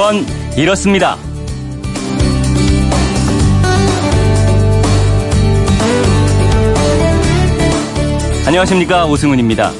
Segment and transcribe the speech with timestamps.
[0.00, 0.24] 그건
[0.56, 1.18] 이렇습니다.
[8.46, 9.72] 안녕하십니까 오승훈입니다.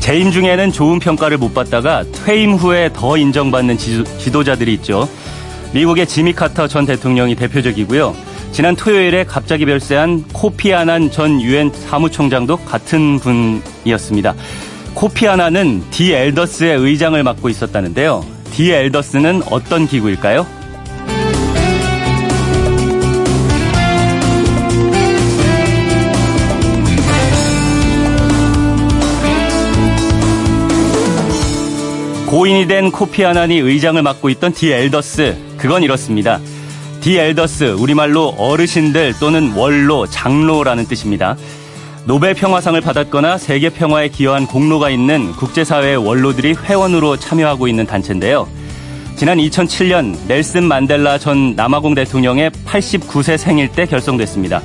[0.00, 5.08] 재임 중에는 좋은 평가를 못 받다가 퇴임 후에 더 인정받는 지도, 자들이 있죠.
[5.72, 8.16] 미국의 지미 카터 전 대통령이 대표적이고요.
[8.50, 14.34] 지난 토요일에 갑자기 별세한 코피 아난 전 유엔 사무총장도 같은 분이었습니다.
[14.94, 18.31] 코피 아난은 The Elders의 의장을 맡고 있었다는데요.
[18.52, 20.46] The Elders는 어떤 기구일까요?
[32.26, 35.36] 고인이 된 코피 아난이 의장을 맡고 있던 The Elders.
[35.56, 36.38] 그건 이렇습니다.
[37.00, 41.36] The Elders, 우리말로 어르신들 또는 원로, 장로라는 뜻입니다.
[42.04, 48.48] 노벨 평화상을 받았거나 세계 평화에 기여한 공로가 있는 국제사회의 원로들이 회원으로 참여하고 있는 단체인데요.
[49.14, 54.60] 지난 2007년 넬슨 만델라 전 남아공 대통령의 89세 생일 때 결성됐습니다.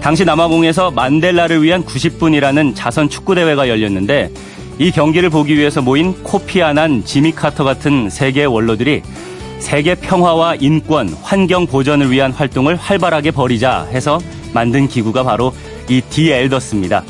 [0.00, 4.30] 당시 남아공에서 만델라를 위한 90분이라는 자선 축구대회가 열렸는데
[4.78, 9.02] 이 경기를 보기 위해서 모인 코피 아난, 지미 카터 같은 세계 원로들이
[9.58, 14.18] 세계 평화와 인권, 환경 보전을 위한 활동을 활발하게 벌이자 해서
[14.54, 15.52] 만든 기구가 바로
[15.88, 17.04] 이 디엘더스입니다.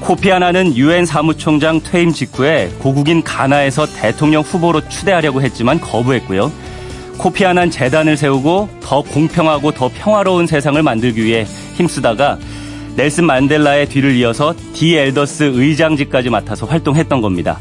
[0.00, 6.52] 코피 아나는 유엔 사무총장 퇴임 직후에 고국인 가나에서 대통령 후보로 추대하려고 했지만 거부했고요.
[7.16, 12.38] 코피아난 재단을 세우고 더 공평하고 더 평화로운 세상을 만들기 위해 힘쓰다가
[12.96, 17.58] 넬슨 만델라의 뒤를 이어서 디 엘더스 의장직까지 맡아서 활동했던 겁니다.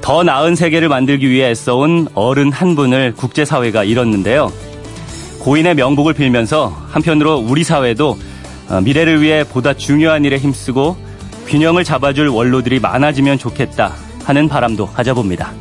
[0.00, 4.52] 더 나은 세계를 만들기 위해 애써온 어른 한 분을 국제사회가 잃었는데요.
[5.44, 8.16] 고인의 명복을 빌면서 한편으로 우리 사회도
[8.70, 10.96] 어, 미래를 위해 보다 중요한 일에 힘쓰고
[11.46, 13.92] 균형을 잡아줄 원로들이 많아지면 좋겠다
[14.24, 15.52] 하는 바람도 가져봅니다.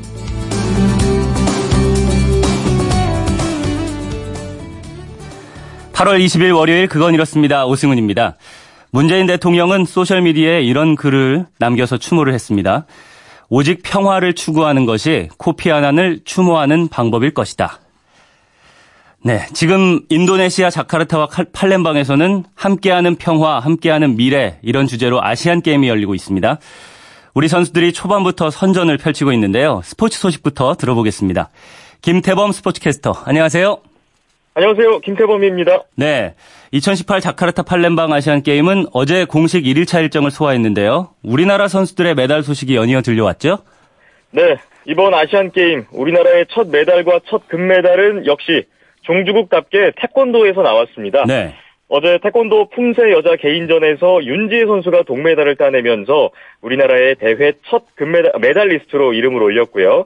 [5.92, 8.38] (8월 20일) 월요일 그건 이렇습니다 오승훈입니다
[8.89, 12.86] 문재인 대통령은 소셜미디어에 이런 글을 남겨서 추모를 했습니다.
[13.49, 17.83] 오직 평화를 추구하는 것이 코피아난을 추모하는 방법일 것이다.
[19.26, 26.60] 네, 지금 인도네시아 자카르타와 팔렘방에서는 함께하는 평화, 함께하는 미래 이런 주제로 아시안 게임이 열리고 있습니다.
[27.34, 29.80] 우리 선수들이 초반부터 선전을 펼치고 있는데요.
[29.86, 31.50] 스포츠 소식부터 들어보겠습니다.
[32.02, 33.78] 김태범 스포츠캐스터, 안녕하세요.
[34.56, 35.00] 안녕하세요.
[35.00, 35.84] 김태범입니다.
[35.95, 36.36] 네.
[36.72, 41.11] 2018 자카르타 팔렘방 아시안 게임은 어제 공식 1일차 일정을 소화했는데요.
[41.23, 43.60] 우리나라 선수들의 메달 소식이 연이어 들려왔죠?
[44.32, 44.58] 네.
[44.86, 48.66] 이번 아시안 게임 우리나라의 첫 메달과 첫 금메달은 역시
[49.03, 51.23] 종주국답게 태권도에서 나왔습니다.
[51.27, 51.53] 네.
[51.89, 56.31] 어제 태권도 품새 여자 개인전에서 윤지혜 선수가 동메달을 따내면서
[56.61, 60.05] 우리나라의 대회 첫 금메달 메달리스트로 이름을 올렸고요.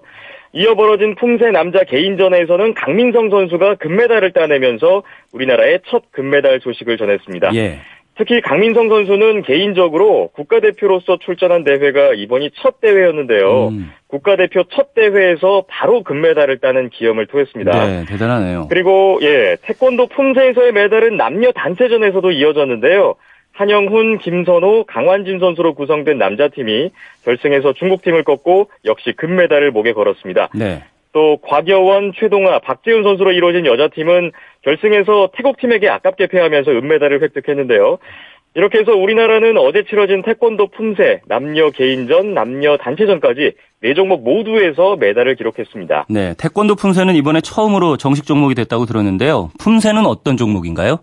[0.54, 7.52] 이어 벌어진 품새 남자 개인전에서는 강민성 선수가 금메달을 따내면서 우리나라의 첫 금메달 소식을 전했습니다.
[7.56, 7.80] 예.
[8.18, 13.68] 특히 강민성 선수는 개인적으로 국가대표로서 출전한 대회가 이번이 첫 대회였는데요.
[13.68, 13.92] 음.
[14.08, 17.86] 국가대표 첫 대회에서 바로 금메달을 따는 기염을 토했습니다.
[17.86, 18.68] 네, 대단하네요.
[18.70, 23.16] 그리고 예, 태권도 품새에서의 메달은 남녀 단체전에서도 이어졌는데요.
[23.54, 26.92] 한영훈, 김선호, 강환진 선수로 구성된 남자팀이
[27.26, 30.50] 결승에서 중국팀을 꺾고 역시 금메달을 목에 걸었습니다.
[30.54, 30.84] 네.
[31.18, 37.98] 또 곽여원, 최동아, 박재훈 선수로 이루어진 여자팀은 결승에서 태국팀에게 아깝게 패하면서 은메달을 획득했는데요.
[38.54, 45.36] 이렇게 해서 우리나라는 어제 치러진 태권도 품새, 남녀 개인전, 남녀 단체전까지 네 종목 모두에서 메달을
[45.38, 46.06] 기록했습니다.
[46.08, 49.50] 네, 태권도 품새는 이번에 처음으로 정식 종목이 됐다고 들었는데요.
[49.60, 51.00] 품새는 어떤 종목인가요?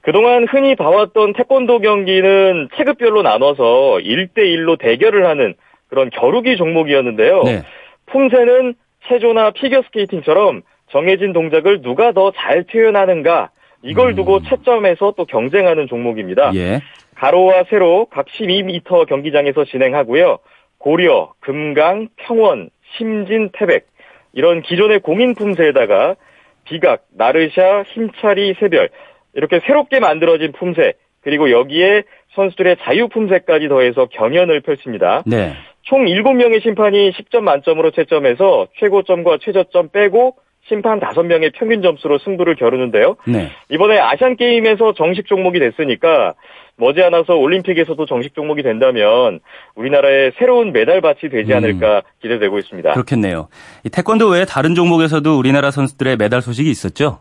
[0.00, 5.54] 그동안 흔히 봐왔던 태권도 경기는 체급별로 나눠서 1대1로 대결을 하는
[5.86, 7.42] 그런 겨루기 종목이었는데요.
[7.44, 7.62] 네.
[8.06, 8.74] 품새는
[9.08, 13.50] 체조나 피겨 스케이팅처럼 정해진 동작을 누가 더 잘 표현하는가
[13.82, 14.42] 이걸 두고 음.
[14.44, 16.52] 채점해서 또 경쟁하는 종목입니다.
[16.54, 16.80] 예.
[17.14, 20.38] 가로와 세로 각 12m 경기장에서 진행하고요.
[20.78, 23.86] 고려, 금강, 평원, 심진, 태백
[24.32, 26.16] 이런 기존의 공인 품새에다가
[26.64, 28.90] 비각, 나르샤, 힘차리, 새별
[29.34, 32.04] 이렇게 새롭게 만들어진 품새 그리고 여기에
[32.34, 35.22] 선수들의 자유 품새까지 더해서 경연을 펼칩니다.
[35.26, 35.54] 네.
[35.86, 40.36] 총 7명의 심판이 10점 만점으로 채점해서 최고점과 최저점 빼고
[40.68, 43.16] 심판 5명의 평균 점수로 승부를 겨루는데요.
[43.28, 43.50] 네.
[43.70, 46.34] 이번에 아시안 게임에서 정식 종목이 됐으니까
[46.76, 49.38] 머지않아서 올림픽에서도 정식 종목이 된다면
[49.76, 51.56] 우리나라의 새로운 메달 밭이 되지 음.
[51.56, 52.00] 않을까 음.
[52.20, 52.92] 기대되고 있습니다.
[52.92, 53.48] 그렇겠네요.
[53.92, 57.20] 태권도 외에 다른 종목에서도 우리나라 선수들의 메달 소식이 있었죠?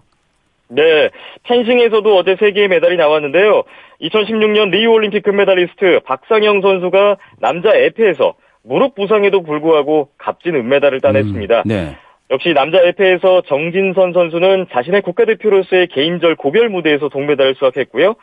[0.68, 1.12] 네,
[1.44, 3.64] 펜싱에서도 어제 3개의 메달이 나왔는데요.
[4.02, 8.34] 2016년 리우올림픽 금메달리스트 박상영 선수가 남자 에페에서
[8.68, 11.60] 무릎 부상에도 불구하고 값진 은메달을 따냈습니다.
[11.60, 11.96] 음, 네.
[12.32, 18.16] 역시 남자 에페에서 정진선 선수는 자신의 국가대표로서의 개인절 고별 무대에서 동메달을 수확했고요.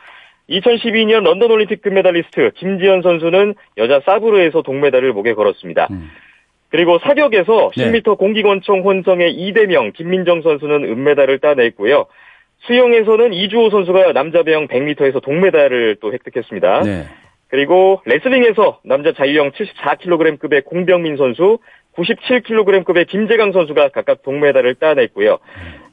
[0.49, 5.87] 2012년 런던 올림픽 금메달리스트 김지현 선수는 여자 사브르에서 동메달을 목에 걸었습니다.
[5.91, 6.09] 음.
[6.67, 12.07] 그리고 사격에서 10m 공기권총 혼성의 이대명, 김민정 선수는 은메달을 따냈고요.
[12.65, 16.81] 수영에서는 이주호 선수가 남자 배영 100m에서 동메달을 또 획득했습니다.
[16.81, 17.03] 네.
[17.53, 21.59] 그리고 레슬링에서 남자 자유형 74kg급의 공병민 선수,
[21.95, 25.37] 97kg급의 김재강 선수가 각각 동메달을 따냈고요.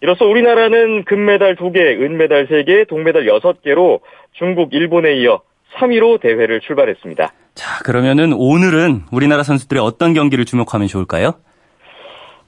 [0.00, 4.00] 이로써 우리나라는 금메달 2개, 은메달 3개, 동메달 6개로
[4.32, 5.42] 중국, 일본에 이어
[5.74, 7.30] 3위로 대회를 출발했습니다.
[7.54, 11.34] 자, 그러면은 오늘은 우리나라 선수들의 어떤 경기를 주목하면 좋을까요?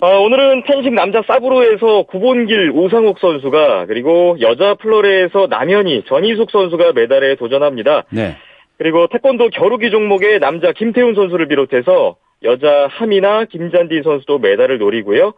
[0.01, 7.35] 어, 오늘은 텐식 남자 사브로에서 구본길 오상욱 선수가 그리고 여자 플로레에서 남현희 전희숙 선수가 메달에
[7.35, 8.05] 도전합니다.
[8.09, 8.39] 네.
[8.79, 15.35] 그리고 태권도 겨루기 종목의 남자 김태훈 선수를 비롯해서 여자 하미나 김잔디 선수도 메달을 노리고요.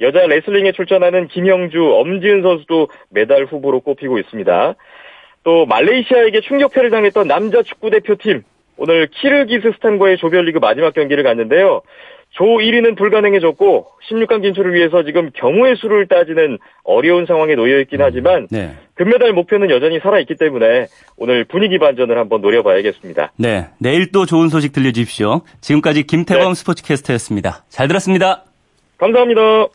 [0.00, 4.74] 여자 레슬링에 출전하는 김영주, 엄지은 선수도 메달 후보로 꼽히고 있습니다.
[5.44, 8.42] 또 말레이시아에게 충격패를 당했던 남자 축구 대표팀
[8.76, 11.82] 오늘 키르기스스탄과의 조별리그 마지막 경기를 갔는데요.
[12.34, 18.04] 조 1위는 불가능해졌고 16강 진출을 위해서 지금 경우의 수를 따지는 어려운 상황에 놓여 있긴 음,
[18.04, 18.74] 하지만 네.
[18.94, 20.86] 금메달 목표는 여전히 살아 있기 때문에
[21.16, 23.32] 오늘 분위기 반전을 한번 노려봐야겠습니다.
[23.36, 25.42] 네, 내일 또 좋은 소식 들려주십시오.
[25.60, 26.54] 지금까지 김태범 네.
[26.54, 27.64] 스포츠캐스터였습니다.
[27.68, 28.44] 잘 들었습니다.
[28.98, 29.68] 감사합니다.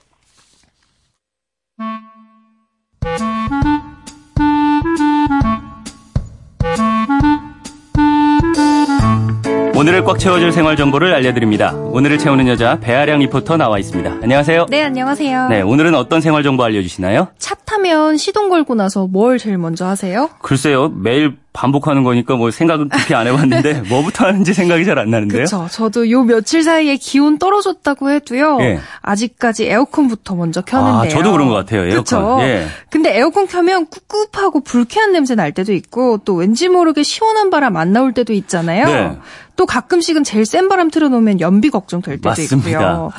[9.79, 11.73] 오늘을 꽉 채워줄 생활 정보를 알려드립니다.
[11.73, 14.17] 오늘을 채우는 여자 배아량 리포터 나와 있습니다.
[14.21, 14.65] 안녕하세요.
[14.69, 15.47] 네, 안녕하세요.
[15.47, 17.29] 네, 오늘은 어떤 생활 정보 알려주시나요?
[17.37, 20.29] 차 타면 시동 걸고 나서 뭘 제일 먼저 하세요?
[20.41, 25.45] 글쎄요, 매일 반복하는 거니까 뭐 생각은 그렇게 안 해봤는데 뭐부터 하는지 생각이 잘 안 나는데요.
[25.45, 25.67] 그렇죠.
[25.71, 28.57] 저도 요 며칠 사이에 기온 떨어졌다고 해도요.
[28.61, 28.79] 예.
[29.01, 31.01] 아직까지 에어컨부터 먼저 켜는데요.
[31.01, 31.81] 아, 저도 그런 것 같아요.
[31.85, 32.03] 에어컨.
[32.03, 32.37] 그렇죠.
[32.41, 32.67] 예.
[32.89, 37.93] 근데 에어컨 켜면 꿉꿉하고 불쾌한 냄새 날 때도 있고 또 왠지 모르게 시원한 바람 안
[37.93, 38.85] 나올 때도 있잖아요.
[38.85, 39.17] 네.
[39.55, 42.69] 또 가끔씩은 제일 센 바람 틀어놓으면 연비 걱정될 때도 맞습니다.
[42.69, 43.11] 있고요.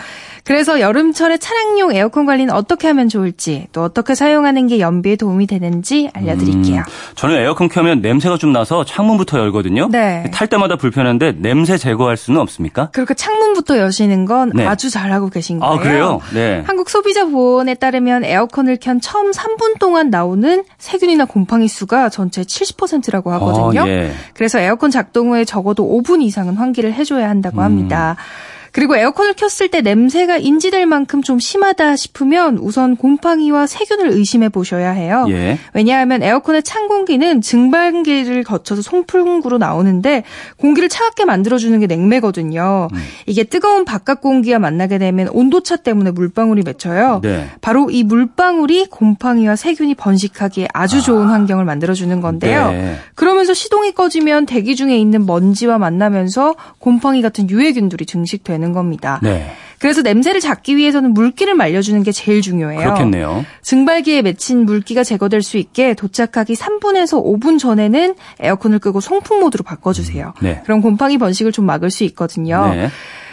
[0.50, 6.10] 그래서 여름철에 차량용 에어컨 관리는 어떻게 하면 좋을지 또 어떻게 사용하는 게 연비에 도움이 되는지
[6.12, 6.80] 알려드릴게요.
[6.80, 9.90] 음, 저는 에어컨 켜면 냄새가 좀 나서 창문부터 열거든요.
[9.92, 10.28] 네.
[10.34, 12.90] 탈 때마다 불편한데 냄새 제거할 수는 없습니까?
[12.90, 14.66] 그렇게 창문부터 여시는 건 네.
[14.66, 15.78] 아주 잘하고 계신 아, 거예요.
[15.78, 16.20] 아, 그래요?
[16.34, 16.64] 네.
[16.66, 23.30] 한국 소비자 보호원에 따르면 에어컨을 켠 처음 3분 동안 나오는 세균이나 곰팡이 수가 전체 70%라고
[23.34, 23.82] 하거든요.
[23.82, 24.10] 아, 예.
[24.34, 28.16] 그래서 에어컨 작동 후에 적어도 5분 이상은 환기를 해줘야 한다고 합니다.
[28.18, 28.59] 음.
[28.72, 34.90] 그리고 에어컨을 켰을 때 냄새가 인지될 만큼 좀 심하다 싶으면 우선 곰팡이와 세균을 의심해 보셔야
[34.90, 35.26] 해요.
[35.28, 35.58] 예.
[35.74, 40.24] 왜냐하면 에어컨의 찬 공기는 증발기를 거쳐서 송풍구로 나오는데
[40.56, 42.88] 공기를 차갑게 만들어주는 게 냉매거든요.
[42.92, 42.98] 음.
[43.26, 47.20] 이게 뜨거운 바깥 공기와 만나게 되면 온도차 때문에 물방울이 맺혀요.
[47.22, 47.48] 네.
[47.60, 51.32] 바로 이 물방울이 곰팡이와 세균이 번식하기에 아주 좋은 아.
[51.32, 52.70] 환경을 만들어주는 건데요.
[52.70, 52.98] 네.
[53.14, 59.18] 그러면서 시동이 꺼지면 대기 중에 있는 먼지와 만나면서 곰팡이 같은 유해균들이 증식되는 되는 겁니다.
[59.22, 59.50] 네.
[59.78, 62.80] 그래서 냄새를 잡기 위해서는 물기를 말려주는 게 제일 중요해요.
[62.80, 63.46] 그렇겠네요.
[63.62, 70.34] 증발기에 맺힌 물기가 제거될 수 있게 도착하기 3분에서 5분 전에는 에어컨을 끄고 송풍 모드로 바꿔주세요.
[70.42, 70.60] 네.
[70.64, 72.74] 그럼 곰팡이 번식을 좀 막을 수 있거든요.
[72.74, 72.90] 네.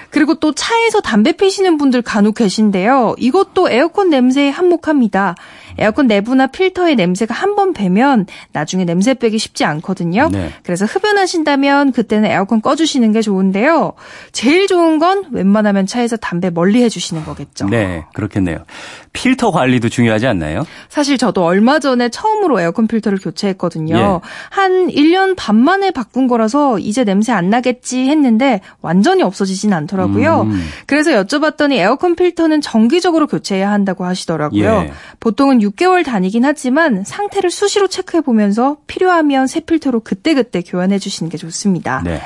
[0.09, 3.15] 그리고 또 차에서 담배 피시는 분들 간혹 계신데요.
[3.17, 5.35] 이것도 에어컨 냄새에 한몫합니다.
[5.77, 10.29] 에어컨 내부나 필터의 냄새가 한 번 배면 나중에 냄새 빼기 쉽지 않거든요.
[10.31, 10.51] 네.
[10.61, 13.93] 그래서 흡연하신다면 그때는 에어컨 꺼주시는 게 좋은데요.
[14.31, 17.67] 제일 좋은 건 웬만하면 차에서 담배 멀리 해주시는 거겠죠.
[17.69, 18.59] 네, 그렇겠네요.
[19.13, 20.67] 필터 관리도 중요하지 않나요?
[20.89, 23.95] 사실 저도 얼마 전에 처음으로 에어컨 필터를 교체했거든요.
[24.23, 24.29] 예.
[24.51, 30.41] 한 1년 반 만에 바꾼 거라서 이제 냄새 안 나겠지 했는데 완전히 없어지진 않더라고요.
[30.41, 30.61] 음.
[30.85, 34.83] 그래서 여쭤봤더니 에어컨 필터는 정기적으로 교체해야 한다고 하시더라고요.
[34.85, 34.91] 예.
[35.19, 41.37] 보통은 6개월 다니긴 하지만 상태를 수시로 체크해 보면서 필요하면 새 필터로 그때그때 교환해 주시는 게
[41.37, 42.01] 좋습니다.
[42.03, 42.21] 네.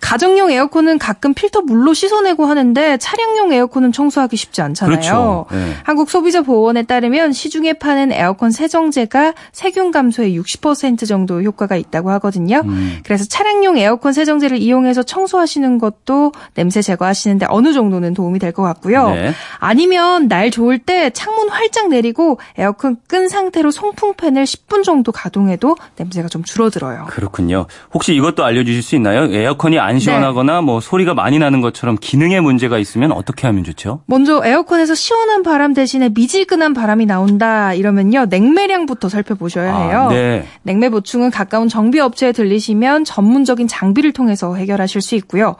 [0.00, 4.96] 가정용 에어컨은 가끔 필터 물로 씻어내고 하는데 차량용 에어컨은 청소하기 쉽지 않잖아요.
[4.96, 5.46] 그렇죠.
[5.50, 5.72] 네.
[5.82, 12.62] 한국 소비자 보호원에 따르면 시중에 파는 에어컨 세정제가 세균 감소에 60% 정도 효과가 있다고 하거든요.
[12.64, 12.98] 음.
[13.04, 19.10] 그래서 차량용 에어컨 세정제를 이용해서 청소하시는 것도 냄새 제거하시는데 어느 정도는 도움이 될 것 같고요.
[19.10, 19.32] 네.
[19.60, 26.28] 아니면 날 좋을 때 창문 활짝 내리고 에어컨 끈 상태로 송풍팬을 10분 정도 가동해도 냄새가
[26.28, 27.06] 좀 줄어들어요.
[27.08, 27.66] 그렇군요.
[27.94, 29.32] 혹시 이것도 알려주실 수 있나요?
[29.32, 30.00] 에어컨이 안안 네.
[30.00, 30.60] 시원하거나 네.
[30.60, 34.02] 뭐 소리가 많이 나는 것처럼 기능에 문제가 있으면 어떻게 하면 좋죠?
[34.06, 39.98] 먼저 에어컨에서 시원한 바람 대신에 미지근한 바람이 나온다 이러면요 냉매량부터 살펴보셔야 아, 해요.
[40.02, 40.46] 아, 네.
[40.62, 45.56] 냉매 보충은 가까운 정비 업체에 들리시면 전문적인 장비를 통해서 해결하실 수 있고요.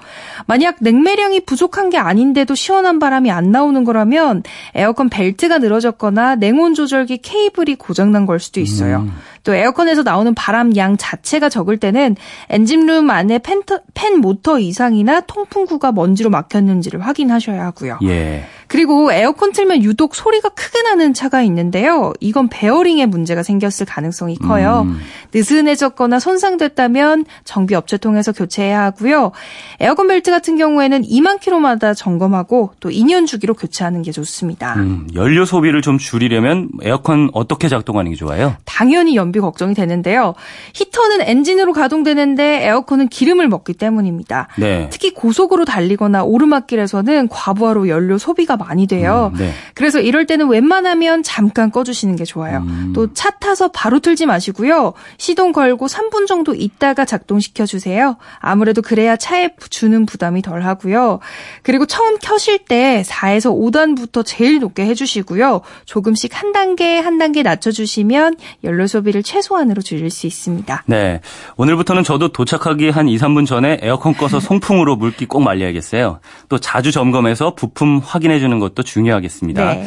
[0.47, 4.45] 만약 냉매량이 부족한 게 아닌데도 시원한 바람이 안 나오는 거라면
[4.77, 9.01] 에어컨 벨트가 늘어졌거나 냉온 조절기 케이블이 고장난 걸 수도 있어요.
[9.01, 9.13] 음.
[9.43, 12.17] 또 에어컨에서 나오는 바람 양 자체가 적을 때는
[12.51, 13.63] 엔진룸 안에 팬,
[13.95, 17.99] 팬 모터 이상이나 통풍구가 먼지로 막혔는지를 확인하셔야 하고요.
[18.05, 18.45] 예.
[18.71, 22.13] 그리고 에어컨 틀면 유독 소리가 크게 나는 차가 있는데요.
[22.21, 24.87] 이건 베어링에 문제가 생겼을 가능성이 커요.
[24.87, 25.01] 음.
[25.35, 29.33] 느슨해졌거나 손상됐다면 정비 업체 통해서 교체해야 하고요.
[29.81, 34.75] 에어컨 벨트 같은 경우에는 2만 킬로마다 점검하고 또 2년 주기로 교체하는 게 좋습니다.
[34.75, 38.55] 음, 연료 소비를 좀 줄이려면 에어컨 어떻게 작동하는 게 좋아요?
[38.65, 40.35] 당연히 연비 걱정이 되는데요.
[40.75, 44.47] 히터는 엔진으로 가동되는데 에어컨은 기름을 먹기 때문입니다.
[44.59, 44.89] 네.
[44.93, 49.33] 특히 고속으로 달리거나 오르막길에서는 과부하로 연료 소비가 많이 돼요.
[49.35, 49.53] 음, 네.
[49.75, 52.59] 그래서 이럴 때는 웬만하면 잠깐 꺼주시는 게 좋아요.
[52.59, 52.93] 음.
[52.95, 54.93] 또차 타서 바로 틀지 마시고요.
[55.19, 58.17] 시동 걸고 3분 정도 있다가 작동시켜 주세요.
[58.39, 61.21] 아무래도 그래야 차에 주는 부담이 덜 하고요.
[61.63, 65.63] 그리고 처음 켜실 때 4에서 5단부터 제일 높게 해주시고요.
[65.85, 70.85] 조금씩 한 단계 한 단계 낮춰주시면 연료 소비를 최소한으로 줄일 수 있습니다.
[70.87, 71.21] 네.
[71.57, 76.21] 오늘부터는 저도 도착하기 한 2, 3분 전에 에어컨 꺼서 송풍으로 물기 꼭 말려야겠어요.
[76.49, 79.75] 또 자주 점검해서 부품 확인해 주는 것도 중요하겠습니다.
[79.75, 79.87] 네.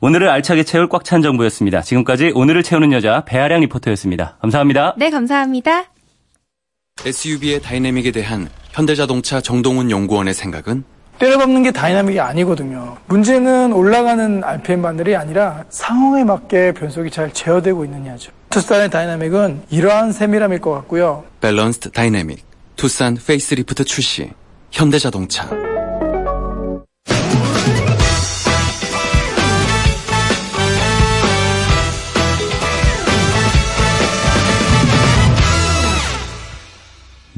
[0.00, 1.82] 오늘을 알차게 채울 꽉 찬 정보였습니다.
[1.82, 4.36] 지금까지 오늘을 채우는 여자 배아량 리포터였습니다.
[4.40, 4.94] 감사합니다.
[4.96, 5.84] 네, 감사합니다.
[7.04, 10.84] SUV의 dynamic에 대한 현대자동차 정동훈 연구원의 생각은
[11.18, 12.96] 때려박는 게 dynamic이 아니거든요.
[13.06, 18.30] 문제는 올라가는 RPM 바늘이 아니라 상황에 맞게 변속이 잘 제어되고 있느냐죠.
[18.50, 21.24] 투싼의 dynamic은 이러한 세밀함일 것 같고요.
[21.40, 22.44] balanced dynamic
[22.76, 24.30] 투싼 페이스리프트 출시
[24.70, 25.50] 현대자동차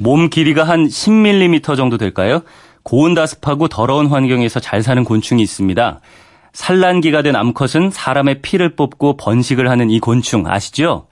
[0.00, 2.40] 몸 길이가 한 10mm 정도 될까요?
[2.82, 6.00] 고온 다습하고 더러운 환경에서 잘 사는 곤충이 있습니다.
[6.54, 11.06] 산란기가 된 암컷은 사람의 피를 뽑고 번식을 하는 이 곤충 아시죠?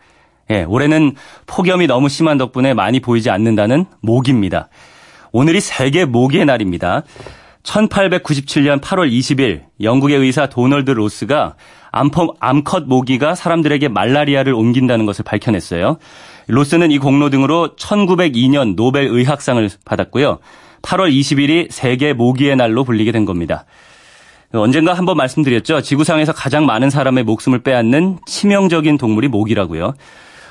[0.51, 1.15] 예, 올해는
[1.47, 4.71] 폭염이 너무 심한 덕분에 많이 보이지 않는다는 모기입니다.
[5.33, 7.03] 오늘이 세계 모기의 날입니다.
[7.65, 11.57] 1897년 8월 20일 영국의 의사 도널드 로스가
[11.91, 15.99] 암컷 모기가 사람들에게 말라리아를 옮긴다는 것을 밝혀냈어요.
[16.49, 20.39] 로스는 이 공로 등으로 1902년 노벨 의학상을 받았고요.
[20.83, 23.65] 8월 20일이 세계 모기의 날로 불리게 된 겁니다.
[24.53, 25.83] 언젠가 한번 말씀드렸죠.
[25.83, 29.93] 지구상에서 가장 많은 사람의 목숨을 빼앗는 치명적인 동물이 모기라고요.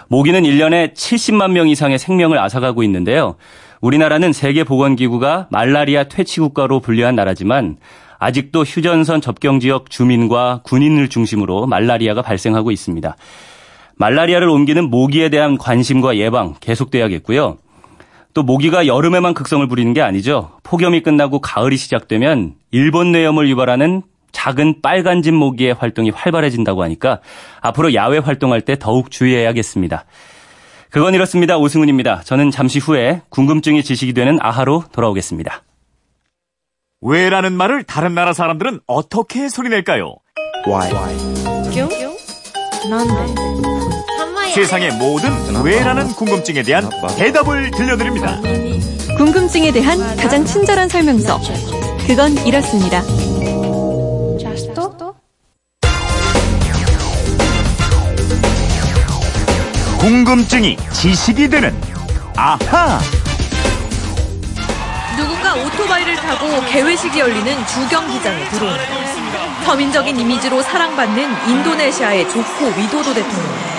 [0.07, 3.35] 모기는 1년에 70만 명 이상의 생명을 앗아가고 있는데요.
[3.81, 7.77] 우리나라는 세계보건기구가 말라리아 퇴치 국가로 분류한 나라지만
[8.19, 13.15] 아직도 휴전선 접경 지역 주민과 군인을 중심으로 말라리아가 발생하고 있습니다.
[13.97, 17.57] 말라리아를 옮기는 모기에 대한 관심과 예방 계속돼야겠고요.
[18.33, 20.51] 또 모기가 여름에만 극성을 부리는 게 아니죠.
[20.63, 27.21] 폭염이 끝나고 가을이 시작되면 일본 뇌염을 유발하는 작은 빨간집 모기의 활동이 활발해진다고 하니까
[27.61, 30.05] 앞으로 야외 활동할 때 더욱 주의해야겠습니다.
[30.91, 31.57] 그건 이렇습니다.
[31.57, 32.21] 오승훈입니다.
[32.23, 35.63] 저는 잠시 후에 궁금증이 지식이 되는 아하로 돌아오겠습니다.
[37.01, 40.15] 왜라는 말을 다른 나라 사람들은 어떻게 소리낼까요?
[40.67, 40.91] Why?
[42.89, 43.86] 난데.
[44.53, 45.31] 세상의 모든
[45.63, 48.39] 왜라는 궁금증에 대한 대답을 들려드립니다.
[49.17, 51.39] 궁금증에 대한 가장 친절한 설명서.
[52.07, 53.01] 그건 이렇습니다.
[59.99, 61.75] 궁금증이 지식이 되는
[62.35, 62.99] 아하.
[65.17, 69.07] 누군가 오토바이를 타고 개회식이 열리는 주경기장에 들어옵니다.
[69.65, 73.76] 서민적인 이미지로 사랑받는 인도네시아의 조코 위도도 대통령.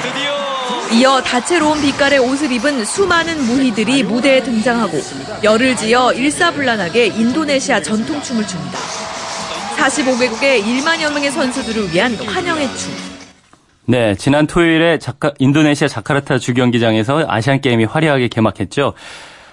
[0.92, 4.98] 이어 다채로운 빛깔의 옷을 입은 수많은 무희들이 무대에 등장하고
[5.44, 8.78] 열을 지어 일사불란하게 인도네시아 전통춤을 춥니다.
[9.76, 12.92] 45개국의 1만여 명의 선수들을 위한 환영의 춤.
[13.84, 18.94] 네, 지난 토요일에 자카, 인도네시아 자카르타 주경기장에서 아시안 게임이 화려하게 개막했죠.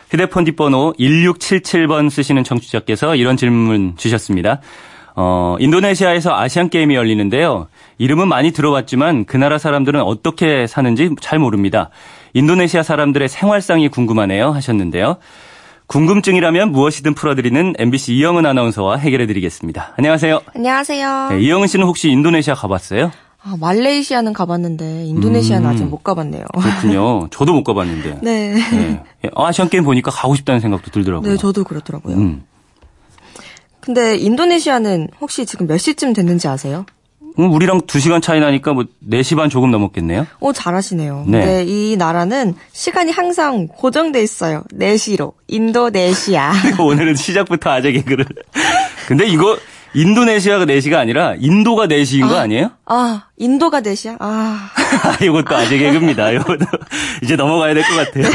[0.10, 4.62] 휴대폰 뒷번호 1677번 쓰시는 청취자께서 이런 질문 주셨습니다.
[5.15, 7.67] 어, 인도네시아에서 아시안 게임이 열리는데요.
[7.98, 11.89] 이름은 많이 들어봤지만 그 나라 사람들은 어떻게 사는지 잘 모릅니다.
[12.34, 15.17] 인도네시아 사람들의 생활상이 궁금하네요 하셨는데요.
[15.88, 19.93] 궁금증이라면 무엇이든 풀어드리는 MBC 이영은 아나운서와 해결해드리겠습니다.
[19.98, 20.41] 안녕하세요.
[20.55, 21.27] 안녕하세요.
[21.29, 23.12] 네, 이영은 씨는 혹시 인도네시아 가봤어요?
[23.43, 25.74] 아, 말레이시아는 가봤는데 인도네시아는 음.
[25.74, 26.45] 아직 못 가봤네요.
[26.60, 27.27] 그렇군요.
[27.31, 28.19] 저도 못 가봤는데.
[28.24, 28.55] 네.
[28.55, 29.03] 네.
[29.36, 31.29] 아시안 게임 보니까 가고 싶다는 생각도 들더라고요.
[31.29, 32.15] 네, 저도 그렇더라고요.
[32.17, 32.43] 음.
[33.86, 36.86] 근데 인도네시아는 혹시 지금 몇 시쯤 됐는지 아세요?
[37.38, 40.25] 음, 우리랑 2시간 차이 나니까 뭐 4시 반 조금 넘었겠네요.
[40.39, 41.25] 오, 잘하시네요.
[41.27, 41.39] 네.
[41.39, 44.63] 근데 이 나라는 시간이 항상 고정돼 있어요.
[44.74, 45.34] 4시로.
[45.48, 46.54] 인도네시아.
[46.80, 48.25] 오늘은 시작부터 아재 개그를.
[49.08, 49.58] 근데 이거
[49.94, 52.72] 인도네시아가 4시가 아니라 인도가 4시인 아, 거 아니에요?
[52.86, 54.15] 아, 인도가 4시야?
[54.20, 54.70] 아.
[55.22, 56.32] 이것도 아재 개그입니다.
[56.32, 56.65] 이것도
[57.22, 58.25] 이제 넘어가야 될 것 같아요.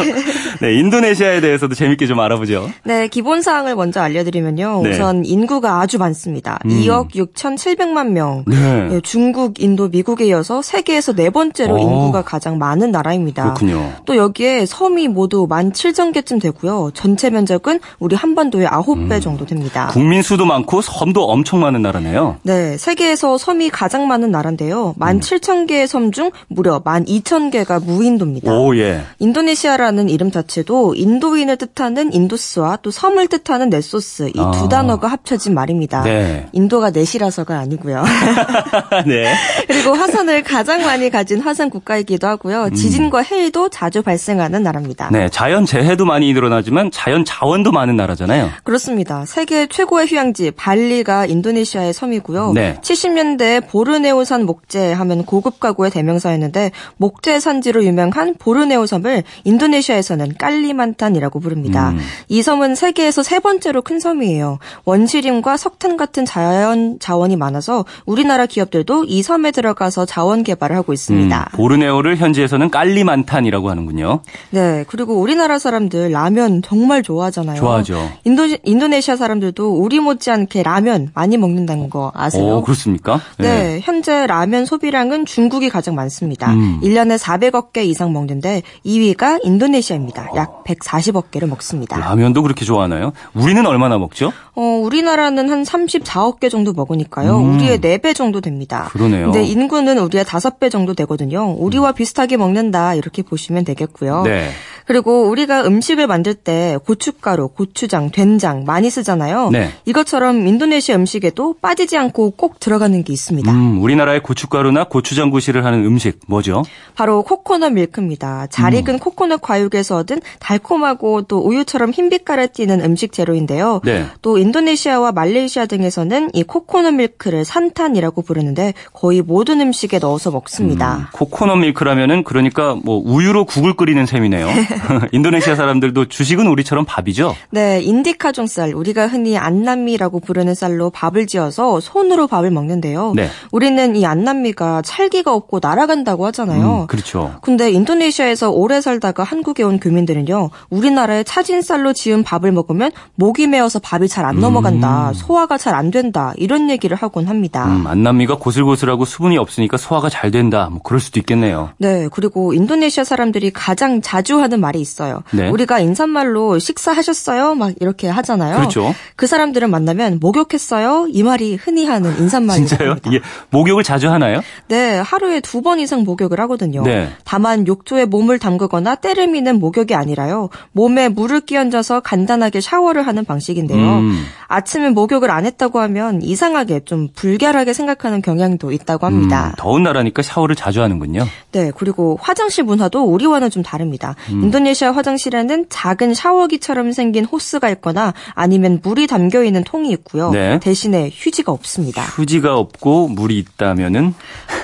[0.61, 2.69] 네, 인도네시아에 대해서도 재밌게 좀 알아보죠.
[2.85, 4.83] 네, 기본 사항을 먼저 알려드리면요.
[4.85, 4.91] 네.
[4.91, 6.59] 우선 인구가 아주 많습니다.
[6.67, 6.71] 음.
[6.71, 8.45] 2억 6,700만 명.
[8.47, 8.89] 네.
[8.89, 11.79] 네, 중국, 인도, 미국에 이어서 세계에서 네 번째로 오.
[11.79, 11.81] 어.
[11.81, 13.55] 인구가 가장 많은 나라입니다.
[13.55, 13.93] 그렇군요.
[14.05, 16.91] 또 여기에 섬이 모두 17,000개쯤 되고요.
[16.93, 19.21] 전체 면적은 우리 한반도의 9배 음.
[19.21, 19.89] 정도 됩니다.
[19.91, 22.37] 국민 수도 많고 섬도 엄청 많은 나라네요.
[22.43, 24.90] 네, 세계에서 섬이 가장 많은 나라인데요.
[24.99, 28.53] 17,000개의 섬 중 무려 12,000개가 무인도입니다.
[28.53, 29.03] 오, 예.
[29.21, 34.69] 인도네시아라는 이름 자체 자체도 인도인을 뜻하는 인도스와 또 섬을 뜻하는 네소스 이 두 아.
[34.69, 36.03] 단어가 합쳐진 말입니다.
[36.03, 36.47] 네.
[36.53, 38.05] 인도가 넷이라서가 아니고요.
[39.07, 39.35] 네.
[39.69, 42.65] 그리고 화산을 가장 많이 가진 화산 국가이기도 하고요.
[42.65, 42.75] 음.
[42.75, 45.11] 지진과 해일도 자주 발생하는 나라입니다.
[45.11, 48.51] 네, 자연 재해도 많이 일어나지만 자연 자원도 많은 나라잖아요.
[48.65, 49.25] 그렇습니다.
[49.25, 52.53] 세계 최고의 휴양지 발리가 인도네시아의 섬이고요.
[52.55, 52.79] 네.
[52.83, 61.91] 70년대 보르네오산 목재 하면 고급 가구의 대명사였는데 목재 산지로 유명한 보르네오 섬을 인도네시아에서는 깔리만탄이라고 부릅니다.
[61.91, 62.01] 음.
[62.29, 64.59] 이 섬은 세계에서 세 번째로 큰 섬이에요.
[64.85, 71.51] 원시림과 석탄 같은 자연 자원이 많아서 우리나라 기업들도 이 섬에 들어가서 자원 개발을 하고 있습니다.
[71.53, 74.21] 음, 보르네오를 현지에서는 깔리만탄이라고 하는군요.
[74.51, 77.59] 네, 그리고 우리나라 사람들 라면 정말 좋아하잖아요.
[77.59, 78.11] 좋아하죠.
[78.25, 82.59] 인도 인도네시아 사람들도 우리 못지않게 라면 많이 먹는다는 거 아세요?
[82.59, 83.21] 오, 그렇습니까?
[83.39, 86.53] 네, 네 현재 라면 소비량은 중국이 가장 많습니다.
[86.53, 86.81] 음.
[86.81, 90.31] 1년에 400억 개 이상 먹는데 2위가 인도네시아입니다.
[90.37, 91.99] 약 140억 개를 먹습니다.
[91.99, 93.13] 라면도 그렇게 좋아하나요?
[93.35, 94.33] 우리는 얼마나 먹죠?
[94.55, 97.37] 어, 우리나라는 한 34억 개 정도 먹으니까요.
[97.37, 97.55] 음.
[97.57, 98.89] 우리의 4배 정도 됩니다.
[98.93, 99.33] 그러네요.
[99.33, 101.51] 근데 인구는 우리의 5배 정도 되거든요.
[101.59, 104.23] 우리와 비슷하게 먹는다 이렇게 보시면 되겠고요.
[104.23, 104.51] 네.
[104.91, 109.51] 그리고 우리가 음식을 만들 때 고춧가루, 고추장, 된장 많이 쓰잖아요.
[109.51, 109.71] 네.
[109.85, 113.53] 이것처럼 인도네시아 음식에도 빠지지 않고 꼭 들어가는 게 있습니다.
[113.53, 116.65] 음, 우리나라의 고춧가루나 고추장 구실을 하는 음식 뭐죠?
[116.97, 118.49] 바로 코코넛 밀크입니다.
[118.51, 118.99] 잘 익은 음.
[118.99, 123.83] 코코넛 과육에서 얻은 달콤하고 또 우유처럼 흰 빛깔을 띠는 음식 재료인데요.
[123.85, 124.07] 네.
[124.23, 130.97] 또 인도네시아와 말레이시아 등에서는 이 코코넛 밀크를 산탄이라고 부르는데 거의 모든 음식에 넣어서 먹습니다.
[130.97, 134.49] 음, 코코넛 밀크라면은 그러니까 뭐 우유로 국을 끓이는 셈이네요.
[135.13, 137.35] 인도네시아 사람들도 주식은 우리처럼 밥이죠?
[137.51, 143.13] 네, 인디카종 쌀, 우리가 흔히 안남미라고 부르는 쌀로 밥을 지어서 손으로 밥을 먹는데요.
[143.15, 143.29] 네.
[143.53, 146.83] 우리는 이 안남미가 찰기가 없고 날아간다고 하잖아요.
[146.83, 147.37] 음, 그렇죠.
[147.43, 153.79] 근데 인도네시아에서 오래 살다가 한국에 온 교민들은요, 우리나라의 차진 쌀로 지은 밥을 먹으면 목이 메어서
[153.79, 155.15] 밥이 잘 안 넘어간다, 음.
[155.15, 157.65] 소화가 잘 안 된다 이런 얘기를 하곤 합니다.
[157.65, 161.71] 음, 안남미가 고슬고슬하고 수분이 없으니까 소화가 잘 된다, 뭐 그럴 수도 있겠네요.
[161.79, 165.23] 네, 그리고 인도네시아 사람들이 가장 자주 하는 말이 있어요.
[165.33, 165.49] 네.
[165.49, 167.55] 우리가 인사말로 식사하셨어요?
[167.55, 168.57] 막 이렇게 하잖아요.
[168.57, 168.95] 그렇죠.
[169.17, 171.07] 그 사람들을 만나면 목욕했어요?
[171.11, 172.67] 이 말이 흔히 하는 인사말이에요.
[172.67, 172.97] 진짜요?
[173.07, 174.41] 이게 목욕을 자주 하나요?
[174.69, 176.83] 네, 하루에 두 번 이상 목욕을 하거든요.
[176.83, 177.11] 네.
[177.25, 180.49] 다만 욕조에 몸을 담그거나 때를 미는 목욕이 아니라요.
[180.73, 183.99] 몸에 물을 끼얹어서 간단하게 샤워를 하는 방식인데요.
[183.99, 184.25] 음.
[184.49, 189.49] 아침에 목욕을 안 했다고 하면 이상하게 좀 불결하게 생각하는 경향도 있다고 합니다.
[189.49, 191.27] 음, 더운 나라니까 샤워를 자주 하는군요.
[191.53, 194.15] 네, 그리고 화장실 문화도 우리와는 좀 다릅니다.
[194.31, 194.41] 음.
[194.61, 200.31] 인도네시아 화장실에는 작은 샤워기처럼 생긴 호스가 있거나 아니면 물이 담겨 있는 통이 있고요.
[200.31, 200.61] 네.
[200.61, 202.03] 대신에 휴지가 없습니다.
[202.03, 204.15] 휴지가 없고 물이 있다면은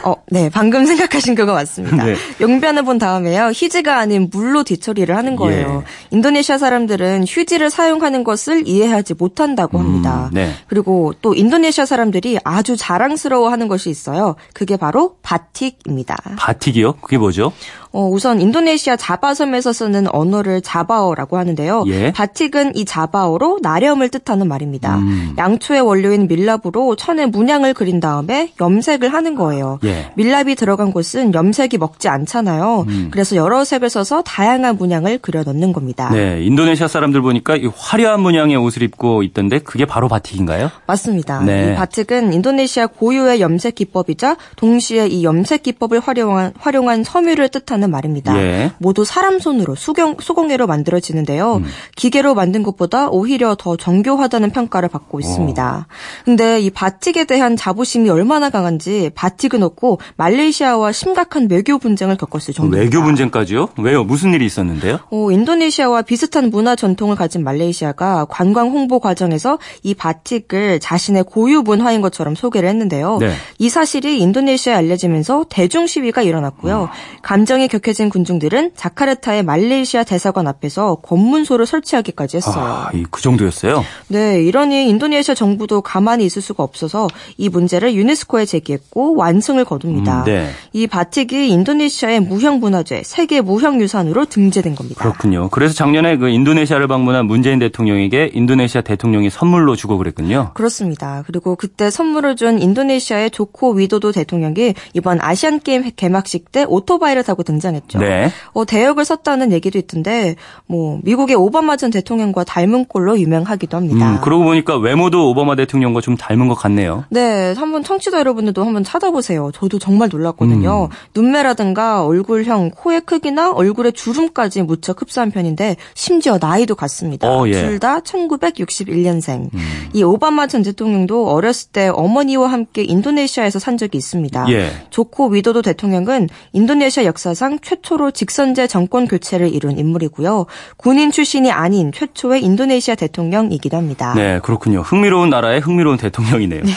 [0.05, 2.05] 어, 네, 방금 생각하신 그거 맞습니다.
[2.05, 2.15] 네.
[2.41, 3.47] 용변을 본 다음에요.
[3.49, 5.83] 휴지가 아닌 물로 뒤처리를 하는 거예요.
[5.85, 6.17] 예.
[6.17, 10.31] 인도네시아 사람들은 휴지를 사용하는 것을 이해하지 못한다고 합니다.
[10.33, 10.51] 음, 네.
[10.69, 14.37] 그리고 또 인도네시아 사람들이 아주 자랑스러워하는 것이 있어요.
[14.53, 16.17] 그게 바로 바틱입니다.
[16.37, 16.95] 바틱이요?
[17.01, 17.53] 그게 뭐죠?
[17.93, 21.85] 어, 우선 인도네시아 자바섬에서 쓰는 언어를 자바어라고 하는데요.
[21.87, 22.13] 예?
[22.13, 24.99] 바틱은 이 자바어로 나렴을 뜻하는 말입니다.
[24.99, 25.35] 음.
[25.39, 29.79] 양초의 원료인 밀랍으로 천에 문양을 그린 다음에 염색을 하는 거예요.
[29.85, 29.96] 예.
[30.15, 32.87] 밀랍이 들어간 곳은 염색이 먹지 않잖아요.
[32.89, 33.09] 음.
[33.11, 36.11] 그래서 여러 색을 써서 다양한 문양을 그려 넣는 겁니다.
[36.11, 40.71] 네, 인도네시아 사람들 보니까 이 화려한 문양의 옷을 입고 있던데 그게 바로 바틱인가요?
[40.87, 41.41] 맞습니다.
[41.41, 41.73] 네.
[41.73, 48.37] 이 바틱은 인도네시아 고유의 염색 기법이자 동시에 이 염색 기법을 활용한 활용한 섬유를 뜻하는 말입니다.
[48.37, 48.73] 예.
[48.79, 51.57] 모두 사람 손으로 수경, 수공예로 만들어지는데요.
[51.57, 51.65] 음.
[51.97, 55.87] 기계로 만든 것보다 오히려 더 정교하다는 평가를 받고 있습니다.
[55.89, 55.93] 어.
[56.25, 62.83] 근데 이 바틱에 대한 자부심이 얼마나 강한지 바틱은 없고 말레이시아와 심각한 외교 분쟁을 겪었을 정도입니다.
[62.83, 63.69] 외교 분쟁까지요?
[63.79, 64.05] 왜요?
[64.05, 64.99] 무슨 일이 있었는데요?
[65.11, 72.01] 어, 인도네시아와 비슷한 문화 전통을 가진 말레이시아가 관광 홍보 과정에서 이 바틱을 자신의 고유 문화인
[72.01, 73.19] 것처럼 소개를 했는데요.
[73.19, 73.33] 네.
[73.59, 76.83] 이 사실이 인도네시아에 알려지면서 대중 시위가 일어났고요.
[76.83, 76.89] 음.
[77.23, 82.65] 감정이 격해진 군중들은 자카르타의 말레이시아 대사관 앞에서 검문소를 설치하기까지 했어요.
[82.65, 83.85] 아, 그 정도였어요?
[84.09, 90.21] 네, 이러니 인도네시아 정부도 가만히 있을 수가 없어서 이 문제를 유네스코에 제기했고 완승을 거둡니다.
[90.21, 90.49] 음, 네.
[90.73, 94.99] 이 바틱이 인도네시아의 무형 문화재 세계 무형유산으로 등재된 겁니다.
[94.99, 95.51] 그렇군요.
[95.51, 100.53] 그래서 작년에 그 인도네시아를 방문한 문재인 대통령에게 인도네시아 대통령이 선물로 주고 그랬군요.
[100.55, 101.23] 그렇습니다.
[101.27, 107.43] 그리고 그때 선물을 준 인도네시아의 조코 위도도 대통령이 이번 아시안 게임 개막식 때 오토바이를 타고
[107.43, 107.99] 등장했죠.
[107.99, 108.31] 네.
[108.53, 114.13] 어, 대역을 썼다는 얘기도 있던데 뭐 미국의 오바마 전 대통령과 닮은 꼴로 유명하기도 합니다.
[114.13, 117.05] 음, 그러고 보니까 외모도 오바마 대통령과 좀 닮은 것 같네요.
[117.11, 119.51] 네, 한번 청취자 여러분들도 한번 찾아보세요.
[119.57, 120.91] 저도 정말 놀랐거든요.
[120.91, 120.97] 음.
[121.15, 127.27] 눈매라든가 얼굴형, 코의 크기나 얼굴의 주름까지 무척 흡사한 편인데 심지어 나이도 같습니다.
[127.27, 127.53] 어, 예.
[127.53, 129.49] 둘다 1961년생.
[129.55, 129.89] 음.
[129.95, 134.45] 이 오바마 전 대통령도 어렸을 때 어머니와 함께 인도네시아에서 산 적이 있습니다.
[134.51, 134.71] 예.
[134.91, 140.45] 조코 위도도 대통령은 인도네시아 역사상 최초로 직선제 정권 교체를 이룬 인물이고요.
[140.77, 144.13] 군인 출신이 아닌 최초의 인도네시아 대통령이기도 합니다.
[144.15, 144.83] 네, 그렇군요.
[144.83, 146.61] 흥미로운 나라의 흥미로운 대통령이네요.
[146.65, 146.73] 네.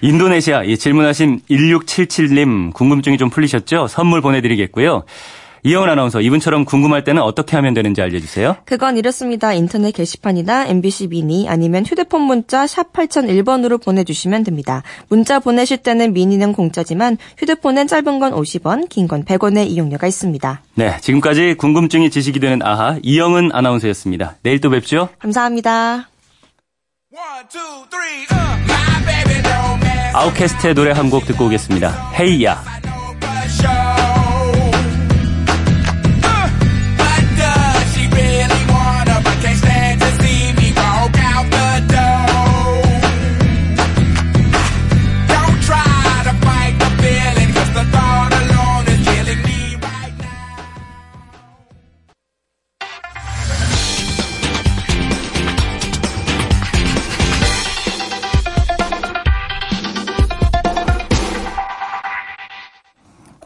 [0.00, 3.86] 인도네시아 이 질문하신 1677님 궁금증이 좀 풀리셨죠?
[3.88, 5.04] 선물 보내드리겠고요.
[5.62, 8.56] 이영은 아나운서 이분처럼 궁금할 때는 어떻게 하면 되는지 알려주세요.
[8.64, 9.52] 그건 이렇습니다.
[9.52, 14.82] 인터넷 게시판이나 MBC 미니 아니면 휴대폰 문자 샵 8001번으로 보내주시면 됩니다.
[15.10, 20.62] 문자 보내실 때는 미니는 공짜지만 휴대폰은 짧은 건 50원, 긴 건 100원의 이용료가 있습니다.
[20.76, 24.36] 네, 지금까지 궁금증이 지식이 되는 아하 이영은 아나운서였습니다.
[24.42, 25.10] 내일 또 뵙죠.
[25.18, 26.08] 감사합니다.
[30.12, 32.12] 아웃캐스트의 노래 한 곡 듣고 오겠습니다.
[32.18, 32.62] 헤이야.